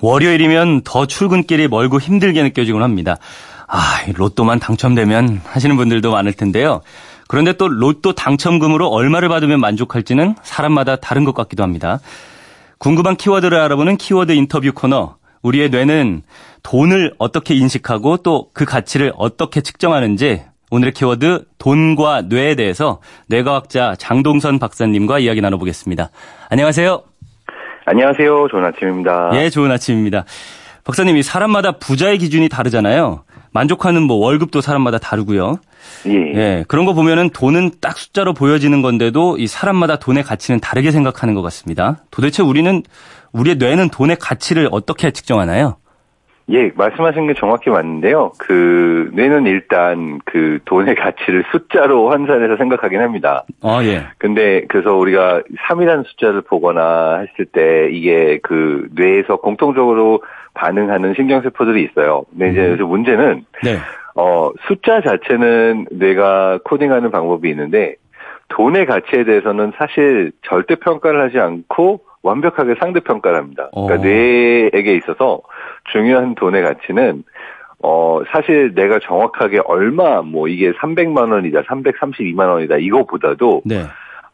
[0.04, 3.16] 월요일이면 더 출근길이 멀고 힘들게 느껴지곤 합니다.
[3.66, 3.80] 아,
[4.14, 6.82] 로또만 당첨되면 하시는 분들도 많을 텐데요.
[7.26, 12.00] 그런데 또 로또 당첨금으로 얼마를 받으면 만족할지는 사람마다 다른 것 같기도 합니다.
[12.76, 15.16] 궁금한 키워드를 알아보는 키워드 인터뷰 코너.
[15.42, 16.22] 우리의 뇌는
[16.62, 24.58] 돈을 어떻게 인식하고 또 그 가치를 어떻게 측정하는지 오늘의 키워드 돈과 뇌에 대해서 뇌과학자 장동선
[24.58, 26.10] 박사님과 이야기 나눠보겠습니다.
[26.50, 27.13] 안녕하세요.
[27.86, 28.48] 안녕하세요.
[28.50, 29.30] 좋은 아침입니다.
[29.34, 30.24] 예, 좋은 아침입니다.
[30.84, 33.24] 박사님이 사람마다 부자의 기준이 다르잖아요.
[33.52, 35.58] 만족하는 뭐 월급도 사람마다 다르고요.
[36.06, 36.34] 예.
[36.34, 36.64] 예.
[36.66, 41.42] 그런 거 보면은 돈은 딱 숫자로 보여지는 건데도 이 사람마다 돈의 가치는 다르게 생각하는 것
[41.42, 41.98] 같습니다.
[42.10, 42.82] 도대체 우리는
[43.32, 45.76] 우리의 뇌는 돈의 가치를 어떻게 측정하나요?
[46.50, 48.32] 예, 말씀하신 게 정확히 맞는데요.
[48.38, 53.44] 그 뇌는 일단 그 돈의 가치를 숫자로 환산해서 생각하긴 합니다.
[53.62, 54.02] 아, 예.
[54.18, 62.24] 근데 그래서 우리가 3이라는 숫자를 보거나 했을 때 이게 그 뇌에서 공통적으로 반응하는 신경세포들이 있어요.
[62.30, 62.88] 근데 이제 음.
[62.88, 63.76] 문제는 네.
[64.14, 67.96] 어 숫자 자체는 뇌가 코딩하는 방법이 있는데
[68.48, 73.70] 돈의 가치에 대해서는 사실 절대 평가를 하지 않고 완벽하게 상대 평가를 합니다.
[73.72, 73.98] 그러니까 어.
[73.98, 75.40] 뇌에게 있어서
[75.92, 77.24] 중요한 돈의 가치는
[77.82, 83.84] 어 사실 내가 정확하게 얼마 뭐 이게 300만 원이다, 332만 원이다 이거보다도 네.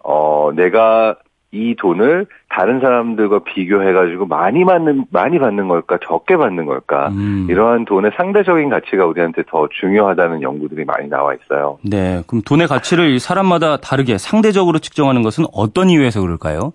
[0.04, 1.16] 어 내가
[1.52, 7.48] 이 돈을 다른 사람들과 비교해가지고 많이 받는 많이 받는 걸까 적게 받는 걸까 음.
[7.50, 11.78] 이러한 돈의 상대적인 가치가 우리한테 더 중요하다는 연구들이 많이 나와 있어요.
[11.82, 16.72] 네, 그럼 돈의 가치를 사람마다 다르게 상대적으로 측정하는 것은 어떤 이유에서 그럴까요?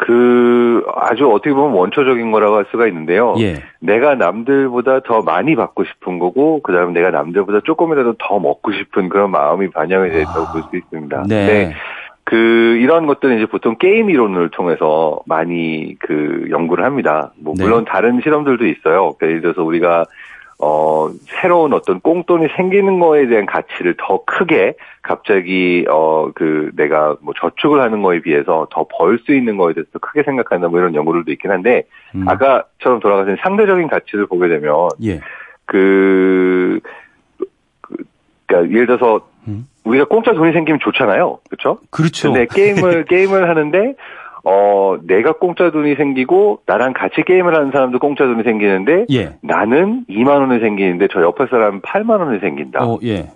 [0.00, 3.34] 그 아주 어떻게 보면 원초적인 거라고 할 수가 있는데요.
[3.38, 3.56] 예.
[3.80, 9.30] 내가 남들보다 더 많이 받고 싶은 거고 그다음에 내가 남들보다 조금이라도 더 먹고 싶은 그런
[9.30, 10.52] 마음이 반영이 되었다고 아.
[10.52, 11.24] 볼수 있습니다.
[11.28, 11.46] 네.
[11.46, 11.72] 네.
[12.24, 12.36] 그
[12.80, 17.32] 이런 것들은 이제 보통 게임 이론을 통해서 많이 그 연구를 합니다.
[17.38, 17.64] 뭐 네.
[17.64, 19.12] 물론 다른 실험들도 있어요.
[19.20, 20.04] 예를 들어서 우리가
[20.62, 21.08] 어,
[21.40, 27.80] 새로운 어떤 꽁돈이 생기는 거에 대한 가치를 더 크게 갑자기, 어, 그, 내가 뭐 저축을
[27.80, 31.50] 하는 거에 비해서 더 벌 수 있는 거에 대해서 크게 생각한다 뭐 이런 연구들도 있긴
[31.50, 32.28] 한데, 음.
[32.28, 35.20] 아까처럼 돌아가신 상대적인 가치를 보게 되면, 예.
[35.64, 36.80] 그,
[37.80, 37.96] 그,
[38.46, 39.66] 그니까 예를 들어서, 음.
[39.84, 41.38] 우리가 공짜 돈이 생기면 좋잖아요.
[41.48, 41.78] 그렇죠?
[41.90, 42.32] 그렇죠.
[42.32, 43.94] 근데 게임을, 게임을 하는데,
[44.44, 49.36] 어, 내가 공짜 돈이 생기고 나랑 같이 게임을 하는 사람도 공짜 돈이 생기는데 예.
[49.42, 52.84] 나는 2만 원이 생기는데 저 옆에 사람은 8만 원이 생긴다.
[52.84, 53.30] 어, 예.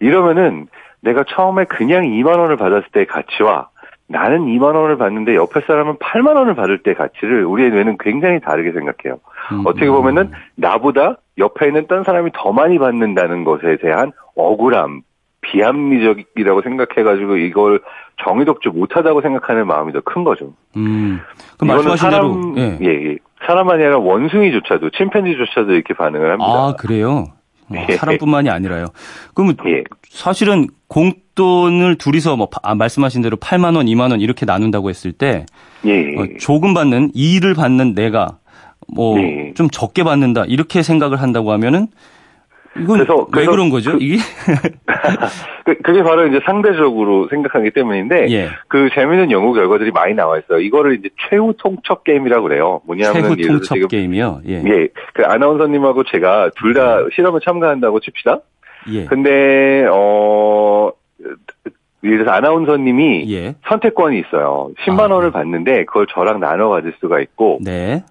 [0.00, 0.66] 이러면은
[1.02, 3.68] 내가 처음에 그냥 2만 원을 받았을 때의 가치와
[4.06, 8.72] 나는 2만 원을 받는데 옆에 사람은 8만 원을 받을 때 가치를 우리의 뇌는 굉장히 다르게
[8.72, 9.20] 생각해요.
[9.52, 15.02] 음, 어떻게 보면은 나보다 옆에 있는 딴 사람이 더 많이 받는다는 것에 대한 억울함,
[15.42, 17.80] 비합리적이라고 생각해가지고 이걸
[18.24, 20.52] 정의롭지 못하다고 생각하는 마음이 더 큰 거죠.
[20.76, 21.20] 음.
[21.58, 22.78] 그럼 말씀하신 사람, 대로 예.
[22.82, 23.16] 예, 예.
[23.46, 26.50] 사람만이 아니라 원숭이조차도 침팬지조차도 이렇게 반응을 합니다.
[26.50, 27.26] 아 그래요?
[27.70, 27.92] 어, 예.
[27.94, 28.86] 사람뿐만이 아니라요.
[29.34, 29.84] 그러면 예.
[30.08, 35.46] 사실은 공돈을 둘이서 뭐 아, 말씀하신 대로 8만 원, 2만 원 이렇게 나눈다고 했을 때
[35.86, 36.16] 예.
[36.16, 38.38] 어, 조금 받는 2를 받는 내가
[38.94, 39.22] 뭐좀
[39.66, 39.68] 예.
[39.72, 41.86] 적게 받는다 이렇게 생각을 한다고 하면은
[42.72, 43.92] 그래서, 왜 그래서 그런 거죠?
[43.92, 44.16] 그, 이게
[45.82, 48.48] 그, 게 바로 이제 상대적으로 생각하기 때문인데 예.
[48.68, 50.60] 그 재미있는 연구 결과들이 많이 나와 있어요.
[50.60, 52.80] 이거를 이제 최후 통첩 게임이라고 그래요.
[52.86, 54.42] 뭐냐면 최후 통첩 지금, 게임이요.
[54.48, 54.62] 예.
[54.64, 54.88] 예.
[55.14, 57.08] 그 아나운서님하고 제가 둘다 예.
[57.14, 58.40] 실험을 참가한다고 칩시다.
[58.92, 59.04] 예.
[59.06, 60.92] 근데 어
[62.04, 63.54] 예를 들어서 아나운서님이 예.
[63.68, 64.70] 선택권이 있어요.
[64.86, 68.04] 10만 아, 원을 받는데 그걸 저랑 나눠 가질 수가 있고 네.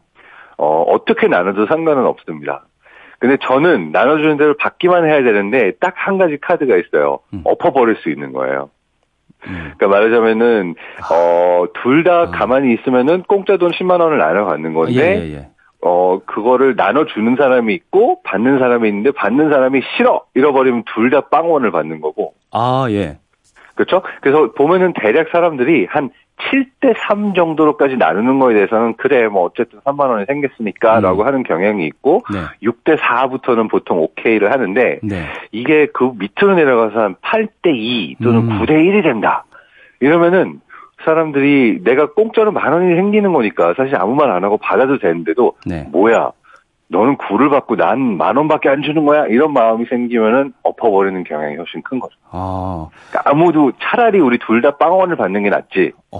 [0.57, 2.65] 어, 어떻게 나눠도 상관은 없습니다.
[3.19, 7.19] 근데 저는 나눠주는 대로 받기만 해야 되는데 딱 한 가지 카드가 있어요.
[7.33, 7.41] 음.
[7.43, 8.69] 엎어버릴 수 있는 거예요.
[9.47, 9.73] 음.
[9.77, 10.75] 그러니까 말하자면은
[11.11, 12.25] 어 둘 다 아.
[12.31, 15.47] 가만히 있으면은 공짜 돈 10만 원을 나눠 갖는 건데 예, 예, 예.
[15.81, 21.21] 어 그거를 나눠 주는 사람이 있고 받는 사람이 있는데 받는 사람이 싫어 잃어버리면 둘 다
[21.29, 22.33] 빵원을 받는 거고.
[22.51, 23.17] 아 예.
[23.75, 24.01] 그렇죠?
[24.21, 30.09] 그래서 보면은 대략 사람들이 한 7대 3 정도로까지 나누는 거에 대해서는 그래 뭐 어쨌든 3만
[30.09, 31.27] 원이 생겼으니까라고 음.
[31.27, 32.39] 하는 경향이 있고 네.
[32.67, 35.25] 6대 4부터는 보통 오케이를 하는데 네.
[35.51, 38.59] 이게 그 밑으로 내려가서 한 8대 2 또는 음.
[38.59, 39.43] 9대 1이 된다.
[39.99, 40.61] 이러면은
[41.05, 45.87] 사람들이 내가 공짜로 만 원이 생기는 거니까 사실 아무 말 안 하고 받아도 되는데도 네.
[45.91, 46.31] 뭐야
[46.89, 49.25] 너는 구를 받고 난 만 원밖에 안 주는 거야?
[49.27, 52.15] 이런 마음이 생기면은 엎어버리는 경향이 훨씬 큰 거죠.
[52.31, 52.87] 아.
[53.09, 55.91] 그러니까 아무도 차라리 우리 둘 다 빵 원을 받는 게 낫지.
[56.11, 56.19] 어.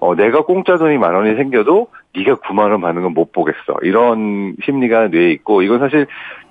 [0.00, 3.76] 어, 내가 공짜 돈이 만 원이 생겨도 네가 9만 원 받는 건 못 보겠어.
[3.82, 6.06] 이런 심리가 뇌에 있고 이건 사실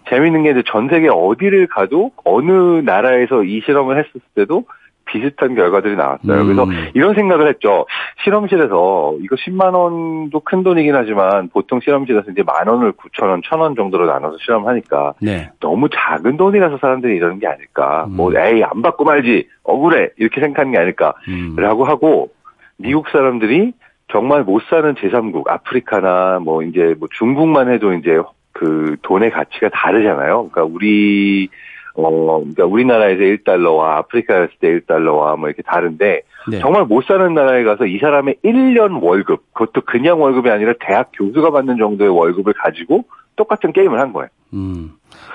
[0.09, 2.51] 재밌는 게 이제 전 세계 어디를 가도 어느
[2.83, 4.65] 나라에서 이 실험을 했을 때도
[5.07, 6.41] 비슷한 결과들이 나왔어요.
[6.41, 6.45] 음.
[6.45, 7.85] 그래서 이런 생각을 했죠.
[8.23, 13.59] 실험실에서 이거 10만 원도 큰 돈이긴 하지만 보통 실험실에서 이제 만 원을 9천 원, 천
[13.59, 15.49] 원 정도로 나눠서 실험하니까 네.
[15.59, 18.05] 너무 작은 돈이라서 사람들이 이러는 게 아닐까.
[18.07, 18.15] 음.
[18.17, 21.89] 뭐 에이 안 받고 말지 억울해 이렇게 생각하는 게 아닐까라고 음.
[21.89, 22.29] 하고
[22.77, 23.73] 미국 사람들이
[24.11, 28.19] 정말 못 사는 제3국 아프리카나 뭐 이제 뭐 중국만 해도 이제
[28.53, 30.49] 그 돈의 가치가 다르잖아요.
[30.49, 31.49] 그러니까 우리
[31.97, 36.59] 어, 그러니까 우리나라에서 1달러와 아프리카였을 때 1달러와 뭐 이렇게 다른데 네.
[36.59, 41.49] 정말 못 사는 나라에 가서 이 사람의 1년 월급, 그것도 그냥 월급이 아니라 대학 교수가
[41.49, 43.05] 받는 정도의 월급을 가지고
[43.35, 44.29] 똑같은 게임을 한 거예요.
[44.53, 44.91] 음.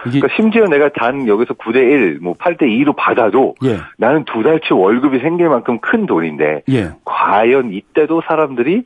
[0.06, 0.20] 이게...
[0.20, 3.78] 그러니까 심지어 내가 단 여기서 9대 1, 뭐 8대 2로 받아도 예.
[3.98, 6.90] 나는 두 달치 월급이 생길 만큼 큰 돈인데 예.
[7.04, 8.84] 과연 이때도 사람들이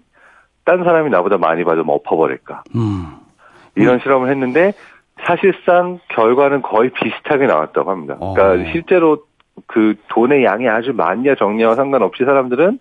[0.64, 2.64] 딴 사람이 나보다 많이 받으면 엎어버릴까?
[2.74, 3.06] 음.
[3.76, 4.00] 이런 음.
[4.00, 4.72] 실험을 했는데
[5.26, 8.16] 사실상 결과는 거의 비슷하게 나왔다고 합니다.
[8.18, 8.72] 그러니까 어.
[8.72, 9.18] 실제로
[9.66, 12.78] 그 돈의 양이 아주 많냐 적냐와 상관없이 사람들은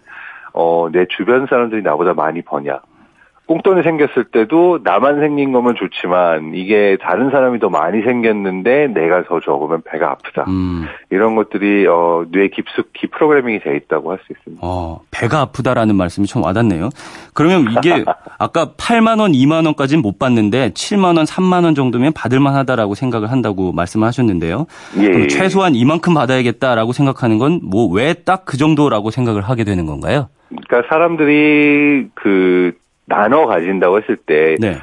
[0.54, 2.80] 어, 내 주변 사람들이 나보다 많이 버냐.
[3.48, 9.40] 꽁돈이 생겼을 때도 나만 생긴 거면 좋지만 이게 다른 사람이 더 많이 생겼는데 내가 더
[9.40, 10.46] 적으면 배가 아프다.
[10.48, 10.86] 음.
[11.12, 14.66] 이런 것들이 어, 뇌 깊숙이 프로그래밍이 돼 있다고 할 수 있습니다.
[14.66, 16.90] 어, 배가 아프다라는 말씀이 좀 와닿네요.
[17.34, 18.04] 그러면 이게
[18.40, 23.32] 아까 8만 원, 2만 원까지는 못 받는데 7만 원, 3만 원 정도면 받을 만하다라고 생각을
[23.32, 24.66] 한다고 말씀하셨는데요.
[24.98, 25.10] 예.
[25.10, 30.30] 그럼 최소한 이만큼 받아야겠다라고 생각하는 건 뭐 왜 딱 그 정도라고 생각을 하게 되는 건가요?
[30.50, 32.74] 그러니까 사람들이 그
[33.06, 34.78] 나눠 가진다고 했을 때 네.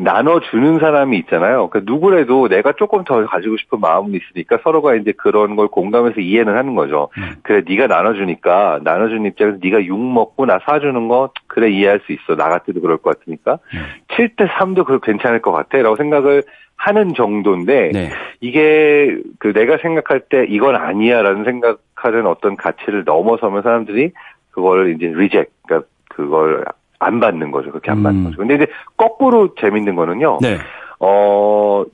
[0.00, 1.68] 나눠 주는 사람이 있잖아요.
[1.68, 6.56] 그러니까 누구래도 내가 조금 더 가지고 싶은 마음은 있으니까 서로가 이제 그런 걸 공감해서 이해는
[6.56, 7.08] 하는 거죠.
[7.18, 7.34] 음.
[7.42, 12.00] 그래 네가 나눠 주니까 나눠 주는 입장에서 네가 육 먹고 나 사주는 거 그래 이해할
[12.06, 12.36] 수 있어.
[12.36, 13.86] 나 같아도 그럴 것 같으니까 음.
[14.08, 16.44] 7대 3도 그 괜찮을 것 같아라고 생각을
[16.76, 18.10] 하는 정도인데 네.
[18.40, 24.12] 이게 그 내가 생각할 때 이건 아니야라는 생각하는 어떤 가치를 넘어서면 사람들이
[24.52, 26.64] 그걸 이제 리젝 그러니까 그걸
[26.98, 27.70] 안 받는 거죠.
[27.70, 28.02] 그렇게 안 음.
[28.02, 28.36] 받는 거죠.
[28.38, 30.38] 근데 이제 거꾸로 재밌는 거는요.
[30.40, 30.58] 네.
[31.00, 31.84] 어,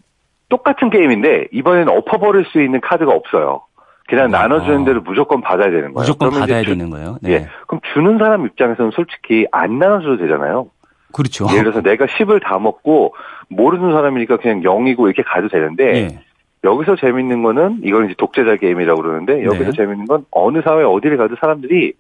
[0.49, 3.63] 똑같은 게임인데 이번에는 엎어버릴 수 있는 카드가 없어요.
[4.07, 5.99] 그냥 아, 나눠주는 대로 무조건 받아야 되는 거예요.
[5.99, 7.17] 무조건 받아야 주, 되는 거예요.
[7.23, 7.33] 네.
[7.33, 7.49] 예.
[7.67, 10.69] 그럼 주는 사람 입장에서는 솔직히 안 나눠줘도 되잖아요.
[11.13, 11.47] 그렇죠.
[11.51, 13.15] 예를 들어서 내가 10을 다 먹고
[13.49, 16.19] 모르는 사람이니까 그냥 0이고 이렇게 가도 되는데 예.
[16.65, 19.73] 여기서 재밌는 거는 이걸 이제 독재자 게임이라고 그러는데 여기서 네.
[19.73, 21.95] 재밌는 건 어느 사회 어디를 가도 사람들이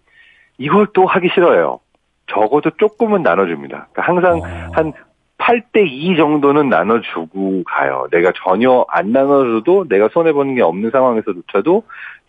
[0.58, 1.80] 이걸 또 하기 싫어해요.
[2.26, 3.88] 적어도 조금은 나눠줍니다.
[3.92, 4.70] 그러니까 항상 어.
[4.72, 4.92] 한
[5.38, 8.06] 8대 2 정도는 나눠주고 가요.
[8.10, 11.82] 내가 전혀 안 나눠줘도 내가 손해보는 게 없는 상황에서조차도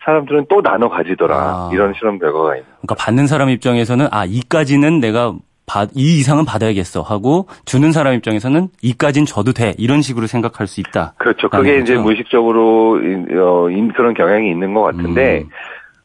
[0.04, 1.36] 사람들은 또 나눠 가지더라.
[1.36, 1.70] 아.
[1.72, 2.66] 이런 실험 결과가 있는.
[2.82, 5.34] 그러니까 받는 사람 입장에서는 아, 이까지는 내가
[5.66, 10.80] 받, 이 이상은 받아야겠어 하고 주는 사람 입장에서는 이까진 줘도 돼 이런 식으로 생각할 수
[10.80, 11.14] 있다.
[11.18, 11.48] 그렇죠.
[11.48, 11.82] 그게 거죠?
[11.82, 15.48] 이제 무의식적으로 어, 그런 경향이 있는 것 같은데 음.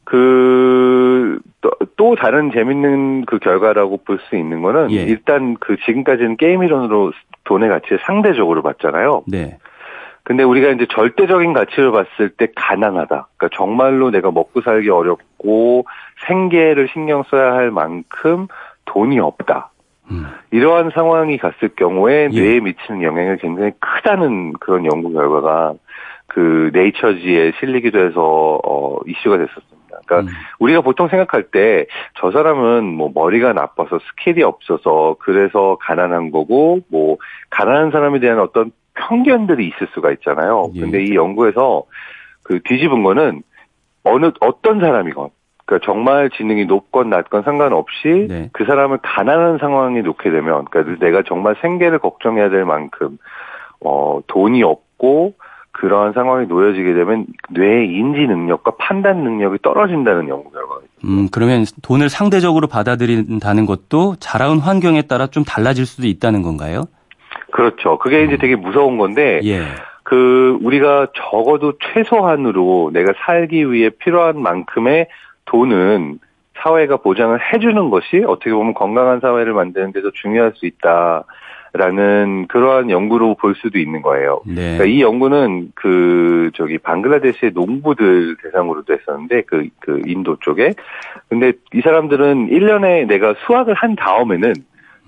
[0.04, 4.96] 그, 또, 또, 다른 재밌는 그 결과라고 볼 수 있는 거는 예.
[5.04, 7.12] 일단 그 지금까지는 게임 이론으로
[7.44, 9.22] 돈의 가치를 상대적으로 봤잖아요.
[9.26, 9.58] 네.
[10.24, 13.28] 근데 우리가 이제 절대적인 가치를 봤을 때 가난하다.
[13.36, 15.86] 그러니까 정말로 내가 먹고 살기 어렵고
[16.28, 18.46] 생계를 신경 써야 할 만큼
[18.84, 19.70] 돈이 없다.
[20.10, 20.26] 음.
[20.50, 22.40] 이러한 상황이 갔을 경우에 예.
[22.40, 25.74] 뇌에 미치는 영향이 굉장히 크다는 그런 연구 결과가
[26.26, 29.81] 그 네이처지에 실리기도 해서 어 이슈가 됐었습니다.
[30.04, 30.34] 그러니까 음.
[30.58, 31.86] 우리가 보통 생각할 때
[32.18, 37.16] 저 사람은 뭐 머리가 나빠서 skill이 없어서 그래서 가난한 거고 뭐
[37.50, 40.70] 가난한 사람에 대한 어떤 편견들이 있을 수가 있잖아요.
[40.74, 40.80] 예.
[40.80, 41.84] 근데 이 연구에서
[42.42, 43.42] 그 뒤집은 거는
[44.04, 45.30] 어느 어떤 사람이건
[45.64, 48.50] 그러니까 정말 지능이 높건 낮건 상관없이 네.
[48.52, 53.18] 그 사람을 가난한 상황에 놓게 되면 그러니까 내가 정말 생계를 걱정해야 될 만큼
[53.80, 55.34] 어 돈이 없고
[55.72, 61.08] 그러한 상황에 놓여지게 되면 뇌의 인지 능력과 판단 능력이 떨어진다는 연구 결과가 있습니다.
[61.08, 66.84] 음, 그러면 돈을 상대적으로 받아들인다는 것도 자라온 환경에 따라 좀 달라질 수도 있다는 건가요?
[67.52, 67.98] 그렇죠.
[67.98, 68.38] 그게 이제 음.
[68.38, 69.62] 되게 무서운 건데 예.
[70.02, 75.08] 그 우리가 적어도 최소한으로 내가 살기 위해 필요한 만큼의
[75.46, 76.18] 돈은
[76.62, 81.24] 사회가 보장을 해주는 것이 어떻게 보면 건강한 사회를 만드는 데도 중요할 수 있다.
[81.74, 84.42] 라는 그러한 연구로 볼 수도 있는 거예요.
[84.44, 84.76] 네.
[84.76, 90.74] 그러니까 이 연구는 그 저기 방글라데시의 농부들 대상으로도 했었는데 그, 그 인도 쪽에.
[91.30, 94.52] 근데 이 사람들은 1년에 내가 수학을 한 다음에는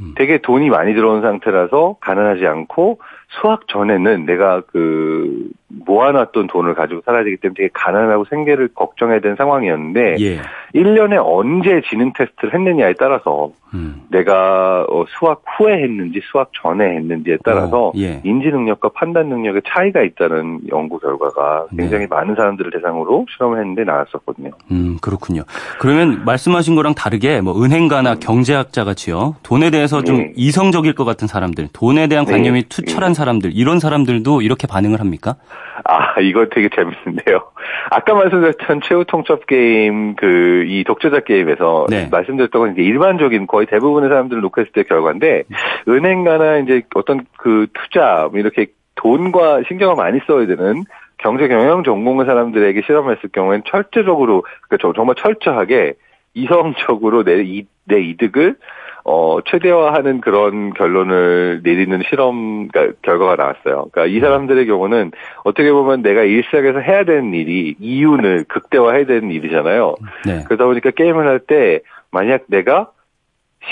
[0.01, 0.15] 음.
[0.17, 2.99] 되게 돈이 많이 들어온 상태라서 가난하지 않고
[3.29, 5.51] 수학 전에는 내가 그
[5.87, 10.41] 모아놨던 돈을 가지고 살아야 되기 때문에 되게 가난하고 생계를 걱정해야 되는 상황이었는데 예.
[10.75, 14.03] 1년에 언제 지능 테스트를 했느냐에 따라서 음.
[14.09, 18.21] 내가 어, 수학 후에 했는지 수학 전에 했는지에 따라서 어, 예.
[18.25, 21.83] 인지 능력과 판단 능력의 차이가 있다는 연구 결과가 네.
[21.83, 22.09] 굉장히 네.
[22.09, 24.51] 많은 사람들을 대상으로 실험을 했는데 나왔었거든요.
[24.71, 25.43] 음 그렇군요.
[25.81, 28.21] 그러면 말씀하신 거랑 다르게 뭐 은행가나 음.
[28.21, 30.33] 경제학자 같이요 돈에 대해서 좀 네.
[30.37, 32.69] 이성적일 것 같은 사람들, 돈에 대한 관념이 네.
[32.69, 33.19] 투철한 네.
[33.19, 35.37] 사람들 이런 사람들도 이렇게 반응을 합니까?
[35.85, 37.51] 아, 이거 되게 재밌는데요.
[37.91, 42.09] 아까 말씀드렸던 최후 통첩 게임, 그, 이 독재자 게임에서 네.
[42.11, 45.45] 말씀드렸던 건 이제 일반적인 거의 대부분의 사람들을 놓고 했을 때 결과인데,
[45.89, 50.85] 은행가나 이제 어떤 그 투자, 뭐 이렇게 돈과 신경을 많이 써야 되는
[51.19, 55.95] 경제 경영 전공의 사람들에게 실험했을 경우에는 철저적으로, 그러니까 정말 철저하게
[56.35, 58.57] 이성적으로 내, 이, 내 이득을
[59.05, 63.89] 어, 최대화하는 그런 결론을 내리는 실험 그러니까 결과가 나왔어요.
[63.93, 65.13] 그러니까 이 사람들의 경우는
[65.45, 69.95] 어떻게 보면 내가 일상에서 해야 되는 일이 이윤을 극대화해야 되는 일이잖아요.
[70.25, 70.45] 네.
[70.47, 72.91] 그러다 보니까 게임을 할 때 만약 내가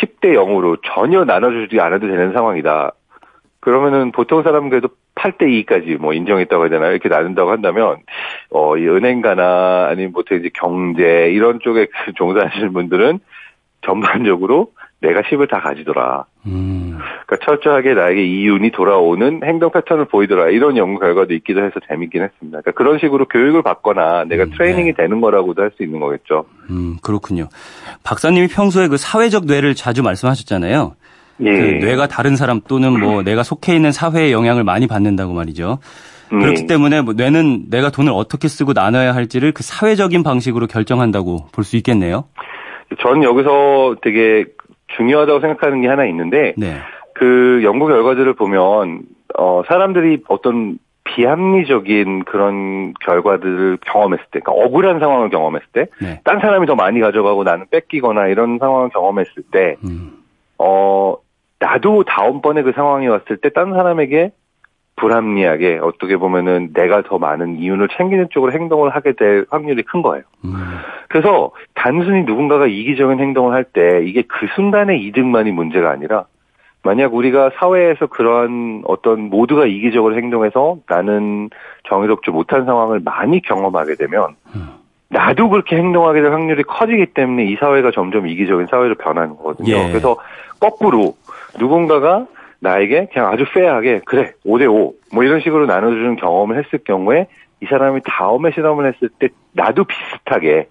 [0.01, 2.93] 10대 0으로 전혀 나눠주지 않아도 되는 상황이다.
[3.61, 6.91] 그러면은 보통 사람 그래도 8대 2까지 뭐 인정했다고 하잖아요.
[6.91, 7.99] 이렇게 나눈다고 한다면,
[8.51, 13.21] 어, 이 은행가나 아니면 보통 이제 경제 이런 쪽에 종사하시는 분들은
[13.83, 16.25] 전반적으로 내가 10을 다 가지더라.
[16.47, 16.99] 음.
[17.27, 20.51] 그러니까 철저하게 나에게 이윤이 돌아오는 행동 패턴을 보이더라.
[20.51, 22.61] 이런 연구 결과도 있기도 해서 재밌긴 했습니다.
[22.61, 25.03] 그러니까 그런 식으로 교육을 받거나 내가 음, 트레이닝이 네.
[25.03, 26.45] 되는 거라고도 할 수 있는 거겠죠.
[26.71, 27.49] 음, 그렇군요.
[28.05, 30.95] 박사님이 평소에 그 사회적 뇌를 자주 말씀하셨잖아요.
[31.41, 31.51] 예.
[31.51, 35.79] 그 뇌가 다른 사람 또는 뭐 내가 속해 있는 사회의 영향을 많이 받는다고 말이죠.
[36.29, 36.67] 그렇기 예.
[36.67, 41.77] 때문에 뭐 뇌는 내가 돈을 어떻게 쓰고 나눠야 할지를 그 사회적인 방식으로 결정한다고 볼 수
[41.77, 42.25] 있겠네요.
[43.01, 44.45] 전 여기서 되게
[44.97, 46.77] 중요하다고 생각하는 게 하나 있는데 네.
[47.15, 49.03] 그 연구 결과들을 보면
[49.39, 56.21] 어 사람들이 어떤 비합리적인 그런 결과들을 경험했을 때, 그러니까 억울한 상황을 경험했을 때, 네.
[56.25, 60.23] 딴 사람이 더 많이 가져가고 나는 뺏기거나 이런 상황을 경험했을 때, 음.
[60.59, 61.17] 어,
[61.59, 64.31] 나도 다음번에 그 상황이 왔을 때 딴 사람에게
[64.97, 70.25] 불합리하게 어떻게 보면은 내가 더 많은 이윤을 챙기는 쪽으로 행동을 하게 될 확률이 큰 거예요.
[70.45, 70.55] 음.
[71.09, 76.25] 그래서 단순히 누군가가 이기적인 행동을 할 때 이게 그 순간의 이득만이 문제가 아니라
[76.83, 81.49] 만약 우리가 사회에서 그런 어떤 모두가 이기적으로 행동해서 나는
[81.89, 84.35] 정의롭지 못한 상황을 많이 경험하게 되면
[85.09, 89.75] 나도 그렇게 행동하게 될 확률이 커지기 때문에 이 사회가 점점 이기적인 사회로 변하는 거거든요.
[89.75, 89.89] 예.
[89.89, 90.17] 그래서
[90.59, 91.15] 거꾸로
[91.59, 92.27] 누군가가
[92.63, 97.27] 나에게 그냥 아주 페어하게 그래 5대5 뭐 이런 식으로 나눠주는 경험을 했을 경우에
[97.61, 100.69] 이 사람이 다음에 실험을 했을 때 나도 비슷하게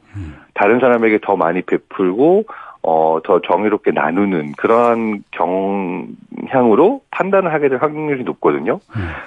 [0.54, 2.46] 다른 사람에게 더 많이 베풀고
[2.84, 8.80] 어, 더 정의롭게 나누는 그러한 경향으로 판단을 하게 될 확률이 높거든요.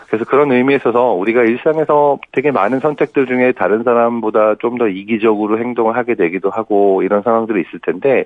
[0.09, 5.61] 그래서 그런 의미에 있어서 우리가 일상에서 되게 많은 선택들 중에 다른 사람보다 좀 더 이기적으로
[5.61, 8.25] 행동을 하게 되기도 하고 이런 상황들이 있을 텐데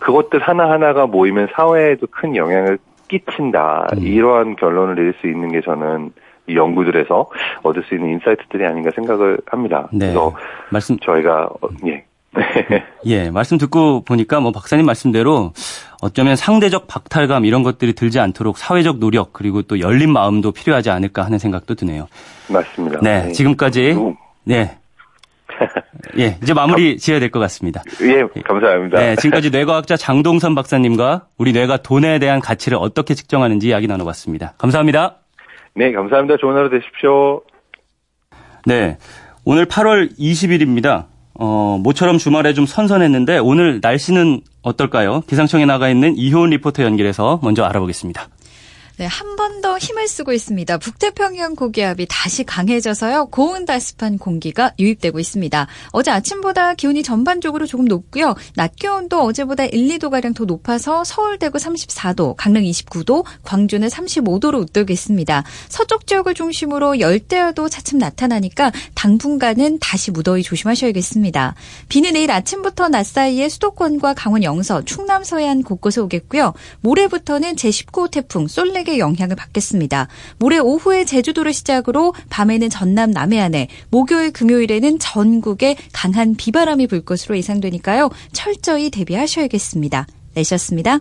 [0.00, 3.88] 그것들 하나하나가 모이면 사회에도 큰 영향을 끼친다.
[3.96, 4.02] 음.
[4.02, 6.12] 이러한 결론을 내릴 수 있는 게 저는
[6.46, 7.26] 이 연구들에서
[7.62, 9.88] 얻을 수 있는 인사이트들이 아닌가 생각을 합니다.
[9.92, 10.06] 네.
[10.06, 10.34] 그래서
[10.70, 12.04] 말씀 저희가 어, 예.
[13.06, 15.52] 예, 말씀 듣고 보니까 뭐 박사님 말씀대로
[16.02, 21.24] 어쩌면 상대적 박탈감 이런 것들이 들지 않도록 사회적 노력 그리고 또 열린 마음도 필요하지 않을까
[21.24, 22.06] 하는 생각도 드네요.
[22.50, 23.00] 맞습니다.
[23.02, 23.32] 네, 네.
[23.32, 23.96] 지금까지
[24.44, 24.77] 네.
[26.18, 27.82] 예, 이제 마무리 지어야 될 것 같습니다.
[28.02, 28.98] 예, 감사합니다.
[28.98, 34.54] 네, 지금까지 뇌과학자 장동선 박사님과 우리 뇌가 돈에 대한 가치를 어떻게 측정하는지 이야기 나눠봤습니다.
[34.58, 35.16] 감사합니다.
[35.74, 36.36] 네, 감사합니다.
[36.40, 37.42] 좋은 하루 되십시오.
[38.66, 38.98] 네,
[39.44, 41.06] 오늘 8월 20일입니다.
[41.34, 45.20] 어, 모처럼 주말에 좀 선선했는데 오늘 날씨는 어떨까요?
[45.28, 48.26] 기상청에 나가 있는 이효은 리포터 연결해서 먼저 알아보겠습니다.
[48.98, 50.78] 네, 한 번 더 힘을 쓰고 있습니다.
[50.78, 53.26] 북태평양 고기압이 다시 강해져서요.
[53.26, 55.66] 고온 다습한 공기가 유입되고 있습니다.
[55.90, 58.34] 어제 아침보다 기온이 전반적으로 조금 높고요.
[58.54, 64.92] 낮 기온도 어제보다 1, 2도가량 더 높아서 서울 대구 34도, 강릉 29도, 광주는 35도로 웃돌고
[64.92, 65.44] 있습니다.
[65.68, 71.54] 서쪽 지역을 중심으로 열대야도 차츰 나타나니까 당분간은 다시 무더위 조심하셔야겠습니다.
[71.88, 76.54] 비는 내일 아침부터 낮 사이에 수도권과 강원 영서, 충남 서해안 곳곳에 오겠고요.
[76.80, 80.08] 모레부터는 제19호 태풍 솔레 태풍의 영향을 받겠습니다.
[80.38, 88.08] 모레 오후에 제주도를 시작으로 밤에는 전남 남해안에, 목요일 금요일에는 전국에 강한 비바람이 불 것으로 예상되니까요.
[88.32, 90.06] 철저히 대비하셔야겠습니다.
[90.34, 90.98] 내셨습니다.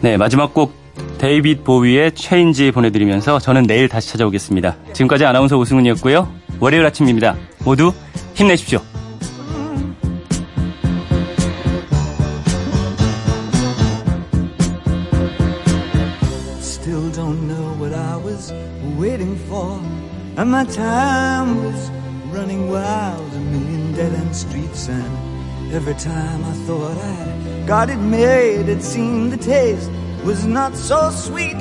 [0.00, 0.72] 네, 마지막 곡
[1.18, 4.76] 데이빗 보위의 체인지 보내드리면서 저는 내일 다시 찾아오겠습니다.
[4.92, 6.32] 지금까지 아나운서 오승훈이었고요.
[6.60, 7.36] 월요일 아침입니다.
[7.64, 7.92] 모두
[8.34, 8.80] 힘내십시오.
[20.38, 21.90] And my time was
[22.30, 24.88] running wild, a million dead end streets.
[24.88, 29.90] And every time I thought I got it made, it seemed the taste
[30.24, 31.60] was not so sweet.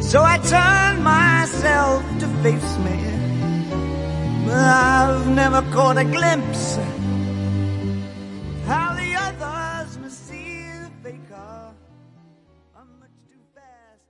[0.00, 2.98] So I turned myself to face me.
[4.46, 6.78] But I've never caught a glimpse